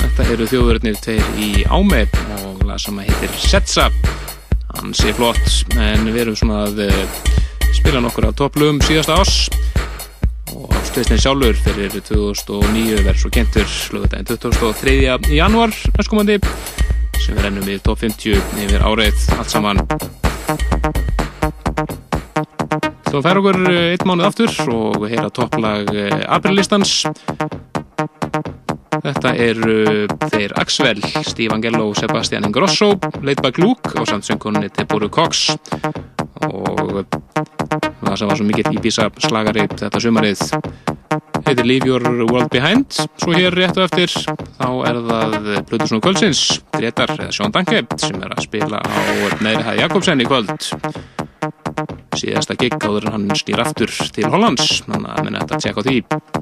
Þetta 0.00 0.24
eru 0.34 0.48
þjóðverðnir 0.50 0.96
tveir 0.98 1.28
í 1.38 1.50
Áme 1.70 2.00
og 2.40 2.64
lag 2.66 2.80
sem 2.82 2.98
heitir 2.98 3.30
Setsa. 3.38 3.84
Hann 4.72 4.90
sé 4.98 5.14
flott 5.14 5.38
en 5.78 6.08
við 6.08 6.24
erum 6.24 6.38
svona 6.40 6.64
að 6.64 6.82
eh, 6.88 6.98
spila 7.78 8.02
nokkur 8.02 8.26
af 8.32 8.34
topplugum 8.42 8.82
síðasta 8.82 9.20
ás 9.22 9.36
og 10.50 10.74
Stveistin 10.90 11.22
sjálfur 11.22 11.54
fyrir 11.62 11.94
2009 12.10 12.98
verður 12.98 13.22
svo 13.22 13.30
kentur 13.38 13.68
slugðardaginn 13.70 14.32
2003. 14.34 14.96
januar 15.38 15.76
næstkomandi 15.94 16.40
sem 17.22 17.36
við 17.36 17.44
rennum 17.46 17.70
í 17.70 17.78
top 17.86 18.02
50 18.02 18.64
yfir 18.66 18.82
árið 18.82 19.28
allt 19.38 19.54
saman. 19.54 19.86
Svo 23.12 23.20
fær 23.20 23.42
okkur 23.42 23.58
eh, 23.68 23.90
einn 23.92 24.08
mánuð 24.08 24.24
aftur 24.24 24.52
og 24.72 25.02
heyra 25.04 25.28
topplag 25.36 25.90
eh, 25.92 26.22
aprilistans. 26.32 27.02
Þetta 29.02 29.32
eru 29.36 30.06
þeir 30.32 30.54
Axwell, 30.56 31.02
Steve 31.26 31.52
Angelo 31.52 31.90
og 31.90 32.00
Sebastian 32.00 32.48
Ingrosso, 32.48 32.94
by 32.96 33.52
Luke 33.60 33.92
og 34.00 34.08
samtsöngunni 34.08 34.72
Teboru 34.72 35.10
Cox. 35.12 35.50
Og 36.48 37.04
það 38.00 38.16
sem 38.16 38.32
var 38.32 38.40
svo 38.40 38.48
mikill 38.48 38.72
Ibiza 38.78 39.10
slagari 39.20 39.68
þetta 39.68 40.00
sumarið 40.00 40.46
heitir 41.44 41.68
Leave 41.68 41.92
Your 41.92 42.08
World 42.30 42.48
Behind. 42.48 42.96
Svo 42.96 43.36
hér 43.36 43.52
rétt 43.52 43.76
og 43.76 43.90
eftir 43.90 44.08
þá 44.56 44.68
er 44.88 45.04
það 45.12 45.50
Plutusnú 45.68 46.00
Kvöldsins 46.00 46.62
Gretar 46.78 47.12
Sjón 47.28 47.52
Danke 47.52 47.84
sem 48.00 48.24
er 48.24 48.32
að 48.32 48.46
spila 48.48 48.80
á 48.80 49.00
neðri 49.44 49.66
hæði 49.68 49.82
Jakobsen 49.84 50.24
í 50.24 50.32
kvöld 50.32 50.56
síðasta 52.20 52.56
gig 52.60 52.76
áður 52.80 53.08
en 53.08 53.16
hann 53.16 53.28
snýr 53.38 53.62
aftur 53.64 53.92
til 54.12 54.28
Hollands. 54.32 54.82
Þannig 54.86 55.12
að 55.14 55.28
minna 55.28 55.44
þetta 55.44 55.58
að 55.58 55.66
tjekka 55.66 55.82
á 55.82 55.86
því 55.88 56.41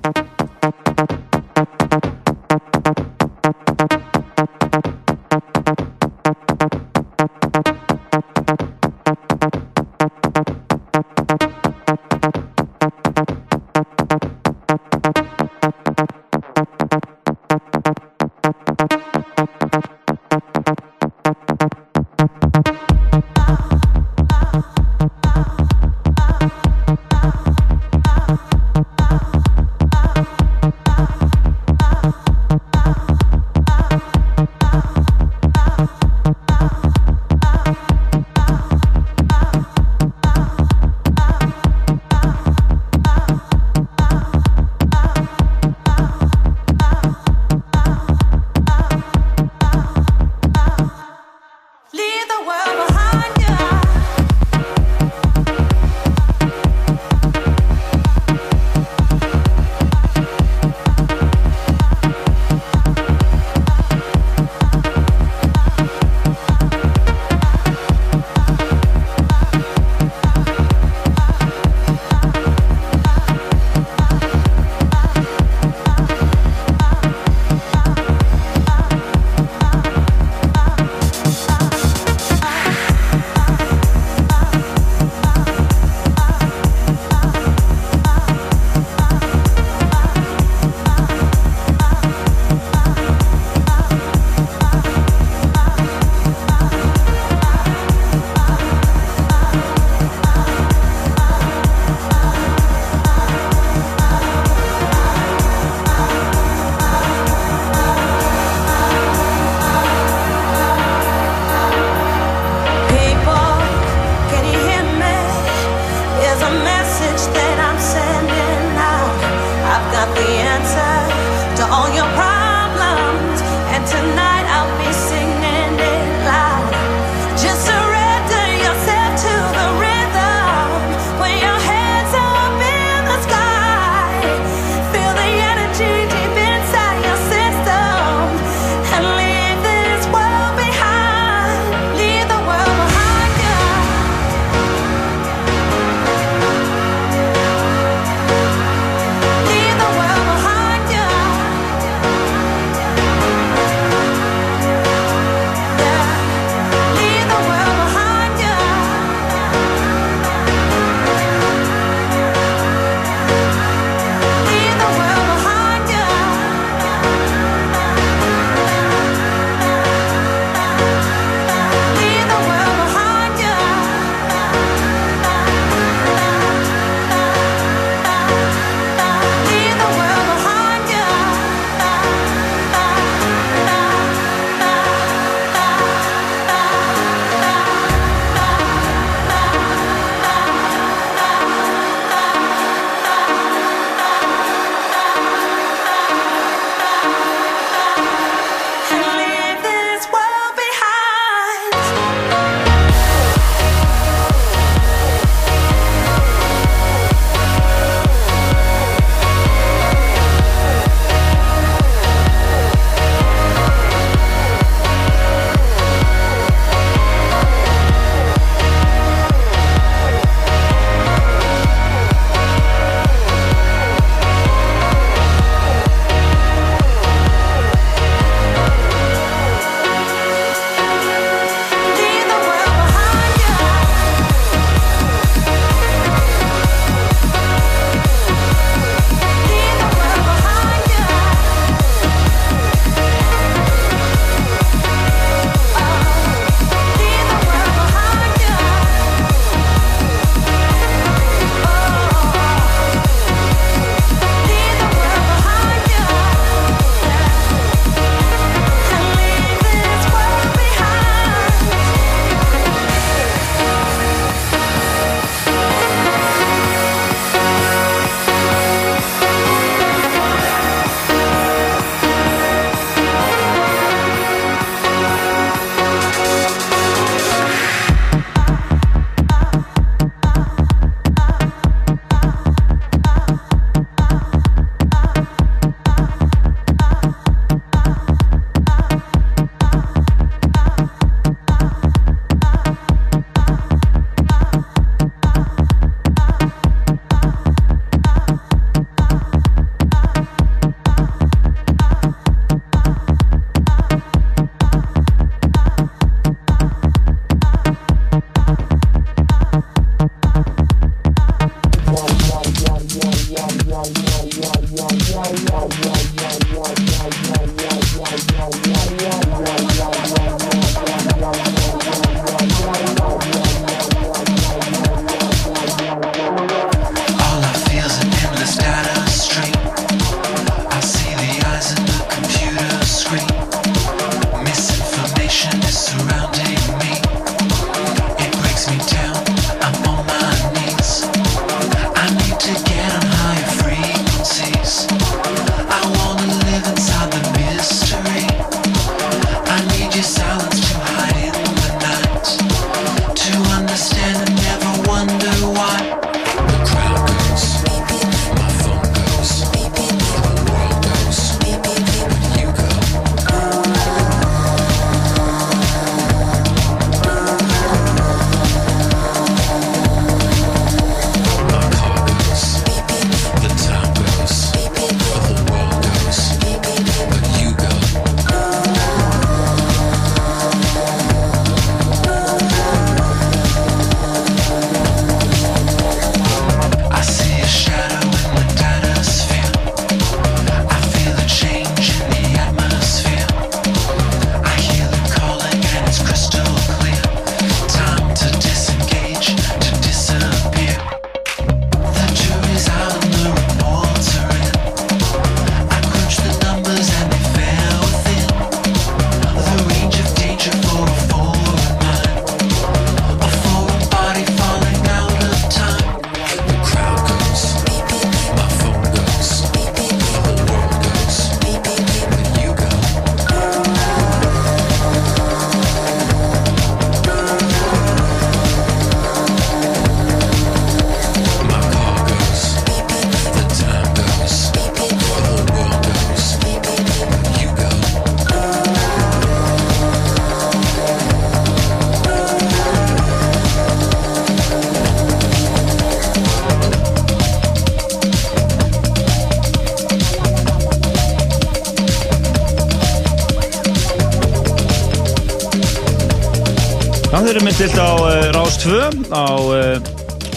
þau 457.31 457.37
eru 457.37 457.47
mistilt 457.47 457.77
á 457.79 457.91
uh, 457.95 458.33
Rás 458.35 458.57
2 458.59 458.79
á 459.15 459.27
uh, 459.39 459.77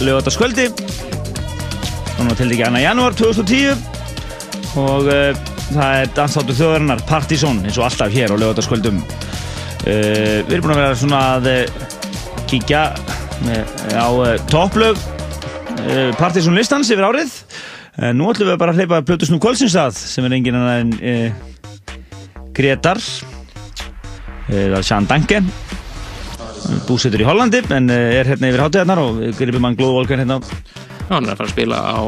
lögataskvöldi 0.05 0.67
þannig 0.77 2.27
að 2.27 2.37
til 2.37 2.49
ekki 2.53 2.65
annar 2.67 2.83
janúar 2.83 3.15
2010 3.17 4.77
og 4.77 5.09
uh, 5.09 5.39
það 5.71 5.95
er 6.03 6.11
dansáttu 6.13 6.53
þjóðarinnar 6.59 7.01
Partizón 7.09 7.63
eins 7.63 7.79
og 7.81 7.87
alltaf 7.87 8.13
hér 8.13 8.35
á 8.37 8.37
lögataskvöldum 8.37 9.01
við 9.87 10.53
erum 10.53 10.67
búin 10.67 10.75
að 10.75 10.81
vera 10.83 10.99
svona 11.01 11.23
að 11.39 11.49
kíkja 12.51 12.83
á 13.97 14.07
topplög 14.53 15.01
Partizón 16.21 16.53
listans 16.53 16.93
yfir 16.93 17.09
árið. 17.09 17.33
Nú 18.13 18.29
ætlum 18.29 18.53
við 18.53 18.61
bara 18.61 18.75
að 18.75 18.83
hleypa 18.83 19.01
Plutusnú 19.09 19.41
Kolsinsstað 19.41 19.97
sem 19.97 20.29
er 20.29 20.37
engin 20.37 20.61
annar 20.61 20.85
en 20.85 22.53
Gretar 22.53 23.01
eða 24.53 24.85
Sján 24.85 25.09
Danke 25.09 25.41
búsettur 26.87 27.23
í 27.23 27.27
Hollandi 27.27 27.61
en 27.73 27.91
eh, 27.93 28.19
er 28.19 28.33
hérna 28.33 28.49
yfir 28.51 28.63
hátíðarnar 28.65 29.01
og 29.03 29.21
við 29.21 29.37
gripum 29.39 29.67
hann 29.67 29.77
glóðvolkan 29.79 30.23
hérna 30.23 30.39
Já, 31.03 31.17
hann 31.17 31.25
er 31.27 31.33
að 31.33 31.39
fara 31.41 31.49
að 31.49 31.53
spila 31.53 31.79
á 31.83 32.01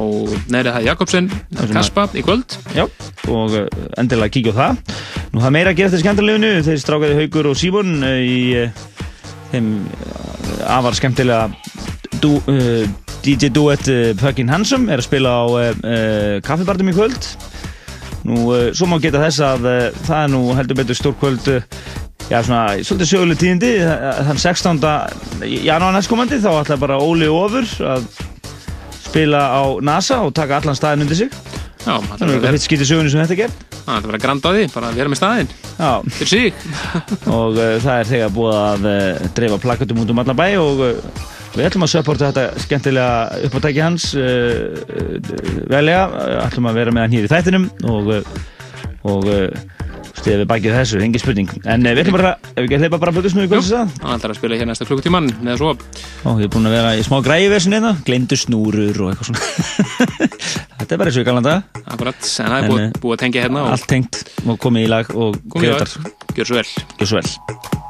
Neiri 0.54 0.72
Hæð 0.72 0.86
Jakobsen 0.88 1.26
Kaspa 1.74 2.06
í 2.16 2.24
kvöld. 2.24 2.56
Já, 2.76 2.86
og 3.28 3.56
eh, 3.60 3.66
endilega 4.00 4.32
kíkja 4.32 4.54
á 4.56 4.60
það. 4.60 4.94
Nú 5.34 5.44
það 5.44 5.56
meira 5.58 5.74
að 5.74 5.80
gera 5.80 5.92
þetta 5.92 6.04
skemmtilegunu 6.06 6.52
þeir 6.64 6.80
strákaði 6.84 7.18
Haugur 7.20 7.50
og 7.52 7.58
Síbon 7.60 7.98
eh, 8.08 8.22
í 8.24 8.40
þeim 9.52 9.68
afar 10.72 10.96
skemmtilega 10.98 11.50
du, 12.24 12.38
uh, 12.40 12.88
DJ 13.26 13.52
duet 13.54 13.92
uh, 13.92 14.14
Puckin 14.20 14.52
Hansum 14.52 14.88
er 14.88 15.04
að 15.04 15.10
spila 15.10 15.34
á 15.38 15.46
uh, 15.46 16.38
kaffibartum 16.46 16.92
í 16.92 16.96
kvöld. 16.96 17.30
Nú 18.26 18.48
svo 18.74 18.88
má 18.90 18.96
geta 18.98 19.22
þess 19.22 19.44
að 19.46 19.68
það 20.08 20.22
er 20.24 20.32
nú 20.34 20.40
heldur 20.58 20.80
betur 20.80 20.98
stór 20.98 21.20
kvöld 21.20 21.52
uh, 21.52 21.75
Já, 22.26 22.40
svona, 22.42 22.62
svolítið 22.82 23.10
söguleg 23.12 23.38
tíðindi, 23.38 23.70
þann 24.26 24.40
16. 24.42 24.80
janúar 25.62 25.94
næstkomandi 25.94 26.40
þá 26.42 26.50
ætla 26.64 26.78
bara 26.82 26.98
Óli 26.98 27.28
Ofur 27.30 27.68
að 27.86 28.08
spila 29.06 29.44
á 29.54 29.62
NASA 29.86 30.24
og 30.26 30.34
taka 30.36 30.58
allan 30.58 30.76
staðin 30.78 31.06
undir 31.06 31.20
sig. 31.20 31.30
Já, 31.86 32.00
Það 32.02 32.24
er 32.26 32.32
eitthvað 32.34 32.56
hitt 32.58 32.66
skýtið 32.66 32.90
sögunni 32.90 33.12
sem 33.14 33.22
þetta 33.22 33.38
ger. 33.44 33.52
hann 33.86 34.00
ætlar 34.00 34.08
að 34.08 34.10
vera 34.10 34.22
grand 34.24 34.42
á 34.42 34.50
því, 34.56 34.64
bara 34.74 34.88
að 34.90 34.96
vera 34.98 35.12
með 35.14 35.20
staðinn 35.20 35.52
Já, 35.78 35.92
fyrir 36.16 36.30
sig 36.32 36.56
og 37.38 37.60
uh, 37.62 37.76
það 37.84 38.00
er 38.00 38.10
þegar 38.10 38.32
búið 38.34 38.56
að 38.58 38.88
uh, 38.90 39.28
dreifa 39.38 39.60
plakatum 39.62 40.00
út 40.02 40.14
um 40.16 40.22
allan 40.24 40.40
bæ 40.40 40.48
og 40.58 40.82
uh, 40.82 41.22
við 41.54 41.68
ætlum 41.70 41.86
að 41.86 41.92
supporta 41.94 42.32
þetta 42.32 42.64
skemmtilega 42.66 43.44
uppátæki 43.46 43.84
hans 43.86 44.08
velja, 45.70 46.00
ætlum 46.48 46.72
að 46.72 46.80
vera 46.82 46.96
með 46.98 47.06
hann 47.06 47.16
hér 47.20 47.28
í 47.30 47.32
þættinum 47.36 47.70
og, 47.94 48.10
og 49.14 49.30
stiðið 50.26 50.42
við 50.42 50.50
bakið 50.50 50.76
þessu, 50.80 51.02
engin 51.06 51.22
spurning. 51.22 51.52
En 51.70 51.86
uh, 51.86 51.94
við 51.94 52.02
ætlum 52.06 52.18
bara, 52.18 52.32
ef 52.50 52.66
við 52.66 52.76
að 52.78 52.86
hleypa 52.86 53.00
bara 53.04 53.14
blutusnú 53.14 53.46
í 53.46 53.50
kvöldsins 53.52 53.78
að? 53.78 53.94
hann 54.02 54.18
ætlar 54.18 54.34
að 54.34 54.40
spila 54.40 54.60
hér 54.60 54.70
næsta 54.72 54.88
klukkutíman 54.90 55.30
eða 55.44 55.58
svo 55.62 55.74
Ó, 56.26 56.30
ég 56.40 56.48
er 56.48 56.52
búinn 56.56 56.70
að 56.70 56.78
vera 56.80 56.96
í 56.98 57.06
smá 57.06 57.18
græðiversin 57.26 57.78
hérna, 57.78 57.94
glemdu 58.08 58.40
snúrur 58.42 59.02
og 59.06 59.14
eitthvað 59.14 59.30
svona. 59.30 60.10
Þetta 60.82 60.90
er 60.90 61.02
bara 61.02 61.12
eins 61.12 61.22
og 61.22 61.26
í 61.26 61.30
galanda, 61.30 61.56
akkurat, 61.86 62.20
en 62.26 62.52
það 62.52 62.60
er 62.60 62.70
búið, 62.74 62.84
eh, 62.84 63.00
búið 63.06 63.18
að 63.18 63.24
tengja 63.26 63.46
hérna 63.46 63.66
og 63.66 63.74
allt 63.78 63.90
tengt 63.94 64.22
og 64.46 64.62
komið 64.66 64.90
í 64.90 64.94
lag 64.98 65.16
og 65.16 65.42
greitar, 65.56 65.98
gjör 66.36 66.54
svo 66.54 67.22
vel 67.22 67.85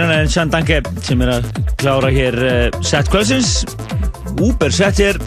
engin 0.00 0.08
annar 0.08 0.24
en 0.24 0.30
Sjandanke 0.32 0.80
sem 1.04 1.20
er 1.24 1.30
að 1.34 1.48
klára 1.80 2.10
hér 2.12 2.36
uh, 2.40 2.80
set 2.84 3.08
kvöldsins. 3.12 3.64
Uber 4.40 4.72
set 4.72 5.00
hér. 5.00 5.18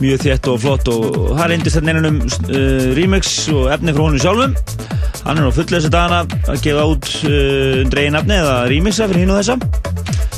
Mjög 0.00 0.24
þétt 0.24 0.48
og 0.50 0.56
flott 0.64 0.88
og 0.90 1.04
það 1.36 1.50
reyndist 1.52 1.78
þetta 1.78 1.92
einanum 1.92 2.18
uh, 2.24 2.88
remix 2.98 3.34
og 3.54 3.70
efni 3.74 3.94
frá 3.94 4.02
honum 4.02 4.22
sjálfum. 4.22 4.56
Hann 5.24 5.38
er 5.38 5.46
á 5.46 5.52
fullu 5.54 5.78
þessu 5.78 5.92
dagana 5.94 6.40
að 6.50 6.64
gefa 6.64 6.86
út 6.90 7.10
uh, 7.28 7.84
undir 7.84 8.02
eigin 8.02 8.18
efni 8.18 8.38
eða 8.40 8.56
remixa 8.72 9.08
fyrir 9.10 9.24
hinn 9.24 9.34
og 9.34 9.40
þessa. 9.42 9.58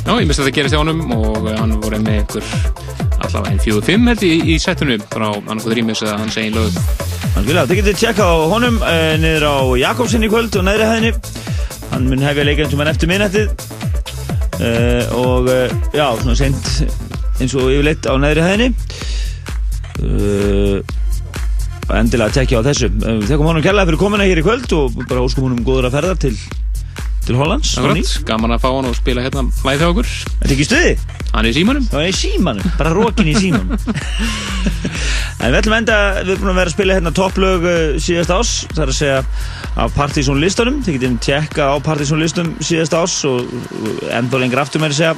Já, 0.07 0.13
ég 0.13 0.29
misti 0.29 0.43
að 0.43 0.51
það 0.51 0.57
gerist 0.59 0.77
hjá 0.77 0.83
honum 0.83 1.17
og 1.17 1.49
hann 1.57 1.75
voru 1.81 2.03
með 2.05 2.21
ykkur 2.27 2.53
allavega 3.17 3.55
einn 3.55 3.63
fjóðu 3.65 3.87
fimm 3.89 4.13
held 4.13 4.27
í, 4.27 4.35
í 4.53 4.59
setinu 4.63 5.01
frá 5.09 5.31
annarkoð 5.33 5.79
rýmis 5.81 6.05
eða 6.05 6.21
hans 6.21 6.37
einn 6.43 6.55
lög. 6.55 6.77
Algjörlega, 7.37 7.67
þið 7.69 7.81
getið 7.81 7.99
tjekka 8.03 8.29
á 8.29 8.37
honum 8.53 8.79
uh, 8.85 9.17
niður 9.21 9.49
á 9.49 9.57
Jakobsen 9.81 10.29
í 10.29 10.31
kvöld 10.33 10.61
og 10.61 10.69
neðri 10.69 10.93
hæðinni 10.93 11.26
hann 11.97 12.11
mun 12.11 12.21
hefja 12.21 12.45
leikinn 12.45 12.69
sem 12.69 12.81
hann 12.83 12.91
eftir 12.93 13.09
minnettið 13.09 13.47
uh, 14.61 15.15
og 15.17 15.49
uh, 15.49 15.73
já, 15.97 16.05
svona 16.21 16.37
sent 16.37 16.69
eins 17.41 17.55
og 17.57 17.71
yfirleitt 17.73 18.05
á 18.09 18.13
neðri 18.21 18.45
hæðinni. 18.45 18.69
Uh, 20.05 21.97
endilega 21.97 22.37
tekja 22.37 22.61
á 22.61 22.67
þessu. 22.67 22.91
Þekkum 23.01 23.49
honum 23.49 23.65
kærlega 23.65 23.89
fyrir 23.89 24.01
komuna 24.01 24.29
hér 24.29 24.43
í 24.43 24.45
kvöld 24.45 24.73
og 24.77 24.97
bara 25.07 25.25
óskum 25.25 25.49
honum 25.49 25.65
góður 25.65 25.89
að 25.89 25.99
ferða 25.99 26.17
til 26.27 26.37
til 27.27 27.35
Hollands 27.35 27.73
gaman 28.23 28.55
að 28.55 28.61
fá 28.63 28.69
hann 28.71 28.87
og 28.87 28.95
spila 28.95 29.25
hérna 29.25 29.43
live 29.67 29.81
hjá 29.81 29.89
okkur. 29.91 30.11
Þetta 30.11 30.47
er 30.47 30.55
ekki 30.55 30.67
stuði? 30.69 30.93
Hann 31.33 31.47
er 31.47 31.51
í 31.51 31.57
símanum. 31.57 31.89
Það 31.91 32.05
er 32.05 32.13
í 32.13 32.19
símanum, 32.21 32.75
bara 32.79 32.93
rókin 32.95 33.33
í 33.33 33.37
símanum. 33.41 33.73
En 35.37 35.53
við 35.53 35.59
ætlum 35.59 35.75
enda, 35.77 35.97
við 36.25 36.31
erum 36.33 36.43
búin 36.43 36.51
að 36.51 36.59
vera 36.59 36.71
að 36.71 36.75
spila 36.75 36.95
hérna 36.97 37.11
topplög 37.15 37.65
síðast 38.01 38.33
ás 38.33 38.53
Það 38.71 38.81
er 38.83 38.93
að 38.93 38.97
segja 38.97 39.19
af 39.77 39.93
Partizón 39.97 40.41
listunum 40.41 40.81
Þið 40.85 40.99
getum 40.99 41.19
tjekka 41.23 41.69
á 41.73 41.75
Partizón 41.85 42.23
listum 42.23 42.55
síðast 42.65 42.97
ás 42.97 43.17
og 43.29 43.45
enda 44.11 44.41
lengur 44.41 44.63
aftur 44.63 44.83
með 44.83 44.95
að 44.95 44.99
segja 45.01 45.15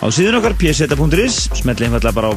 á 0.00 0.06
síðun 0.08 0.38
okkar 0.40 0.56
pseta.is 0.60 1.40
smetli 1.60 1.88
einfallega 1.88 2.16
bara 2.16 2.32
á, 2.32 2.34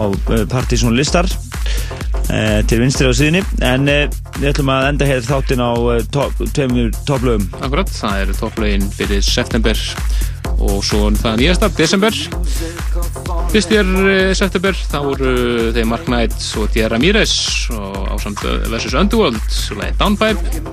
á 0.00 0.02
uh, 0.08 0.44
Partizón 0.48 0.96
listar 0.96 1.28
uh, 1.28 2.60
til 2.64 2.80
vinstri 2.80 3.08
á 3.08 3.12
síðunni. 3.12 3.44
En 3.64 3.84
uh, 3.88 4.08
við 4.38 4.50
ætlum 4.52 4.72
að 4.72 4.88
enda 4.94 5.08
hér 5.08 5.24
þáttinn 5.26 5.64
á 5.64 5.72
tveimur 6.56 6.90
topplögum. 7.04 7.48
Akkurat, 7.60 7.92
það 7.92 8.24
eru 8.24 8.38
topplögin 8.40 8.90
fyrir 8.96 9.24
september 9.24 9.84
og 10.58 10.80
svo 10.82 11.08
það 11.14 11.38
nýjasta, 11.38 11.68
desember. 11.78 12.16
Fyrst 13.52 13.72
er 13.72 13.90
eh, 14.10 14.32
september, 14.36 14.76
þá 14.90 14.98
voru 15.06 15.34
þeir 15.76 15.86
Mark 15.88 16.08
Knight 16.08 16.36
og 16.58 16.72
Tierra 16.74 16.96
Ramírez 16.96 17.32
og 17.76 18.10
ásamt 18.16 18.42
versus 18.68 18.96
Underworld 18.98 19.38
leiði 19.78 19.94
Downpipe 20.00 20.67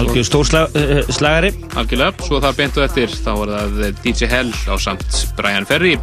Algjör 0.00 0.24
stór 0.24 0.44
slag, 0.48 0.76
uh, 0.76 1.00
slagari. 1.12 1.52
Algjörlega, 1.76 2.14
svo 2.24 2.40
þar 2.40 2.56
beintu 2.56 2.84
eftir 2.84 3.12
þá 3.12 3.30
var 3.36 3.52
það 3.52 3.82
DJ 4.04 4.30
Hell 4.30 4.52
ásamt 4.72 5.18
Brian 5.36 5.68
Ferry 5.68 5.98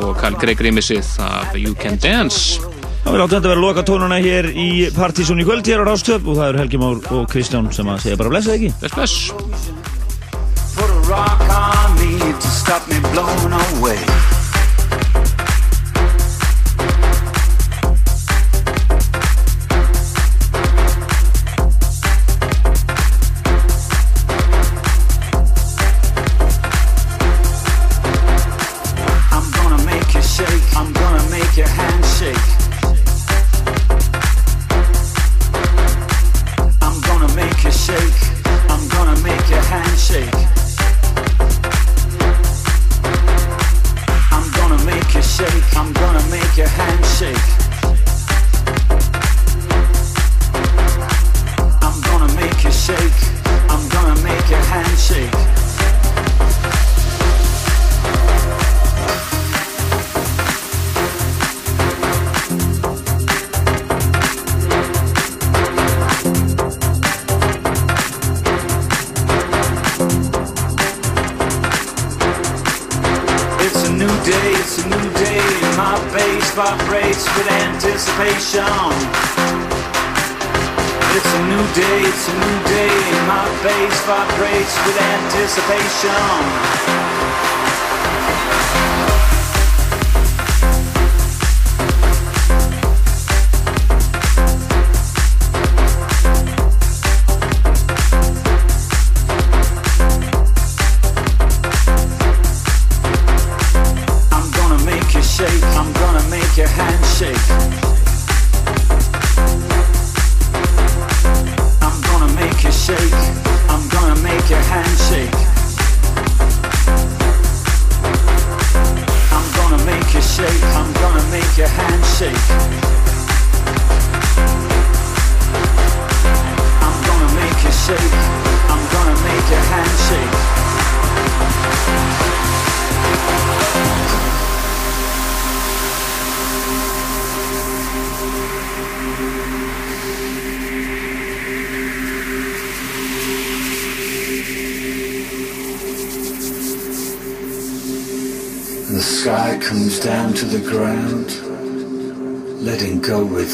og 0.00 0.16
Carl 0.18 0.38
Greg 0.40 0.58
Grimmisið 0.58 1.06
af 1.22 1.54
You 1.54 1.76
Can 1.78 2.00
Dance. 2.02 2.58
Já, 3.04 3.12
við 3.12 3.20
láttum 3.20 3.36
þetta 3.36 3.50
vera 3.52 3.62
loka 3.62 3.82
tónuna 3.86 4.18
hér 4.24 4.48
í 4.50 4.90
Partizón 4.96 5.42
í 5.42 5.46
kvöld 5.46 5.68
hér 5.68 5.84
á 5.84 5.88
Rástöp 5.92 6.26
og 6.26 6.40
það 6.40 6.48
eru 6.48 6.62
Helgi 6.64 6.78
Már 6.80 6.96
og 7.14 7.26
Kristján 7.30 7.70
sem 7.76 7.86
að 7.92 8.02
segja 8.06 8.18
bara 8.18 8.32
blessa 8.32 8.56
ekki. 8.56 8.72
Bless, 8.80 8.96
bless 8.98 9.14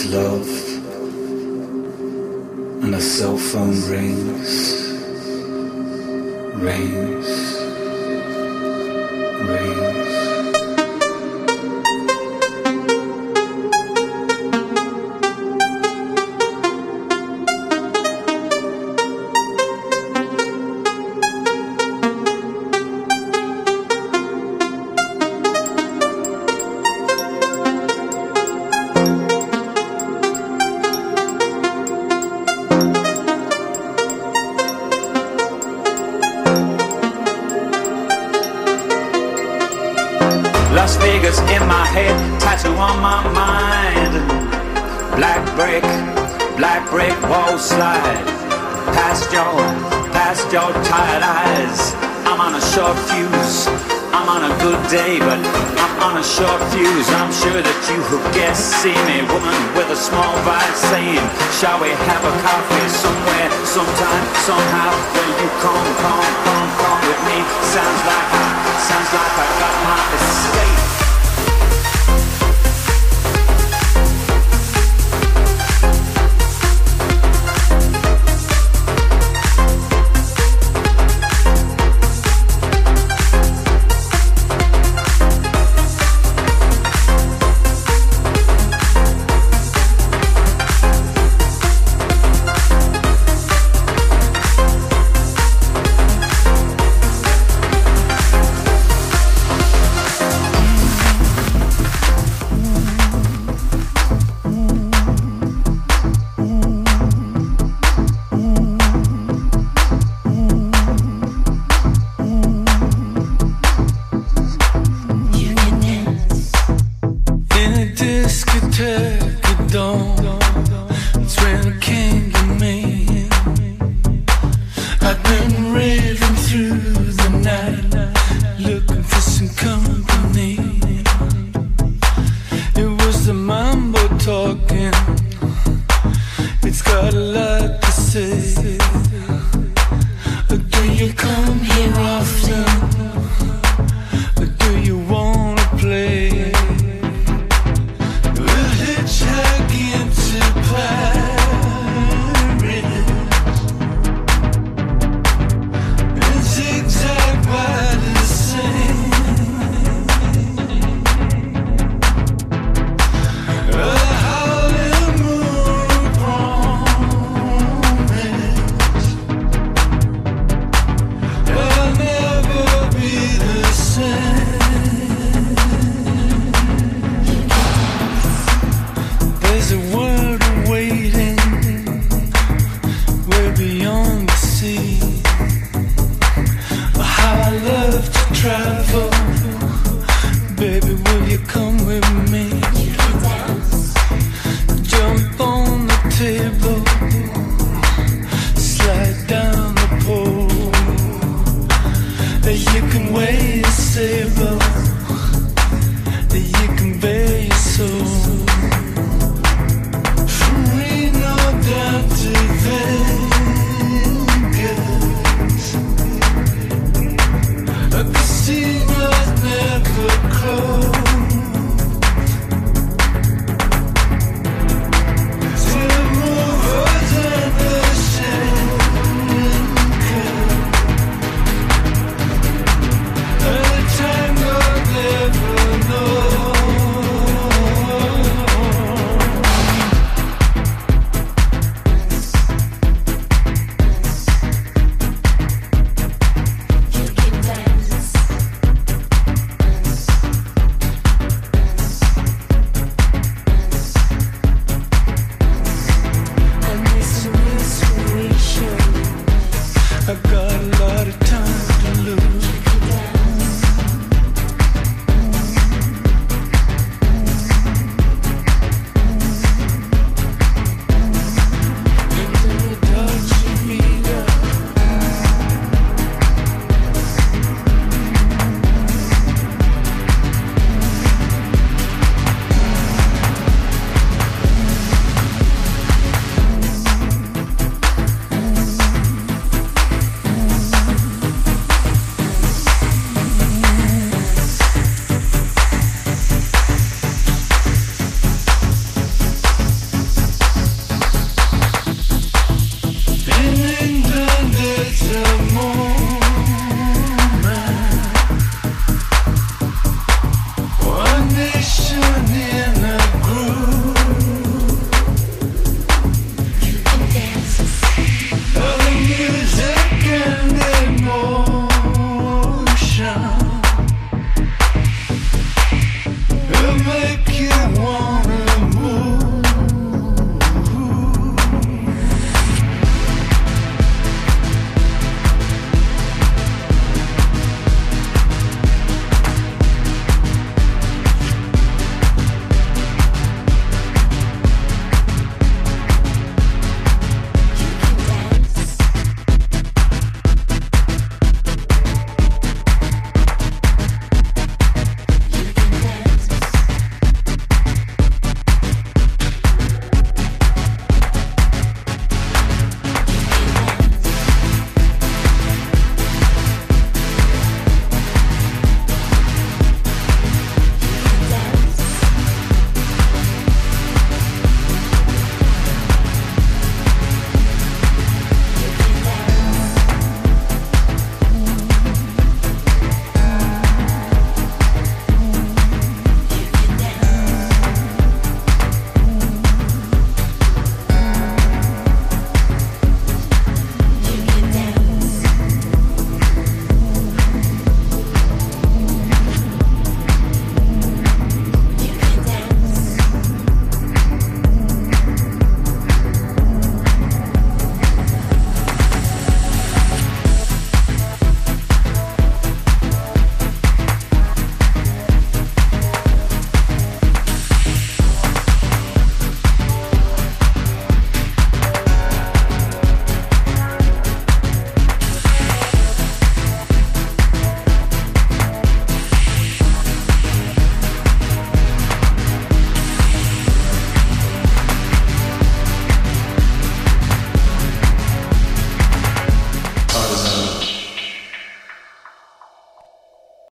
love. 0.07 0.50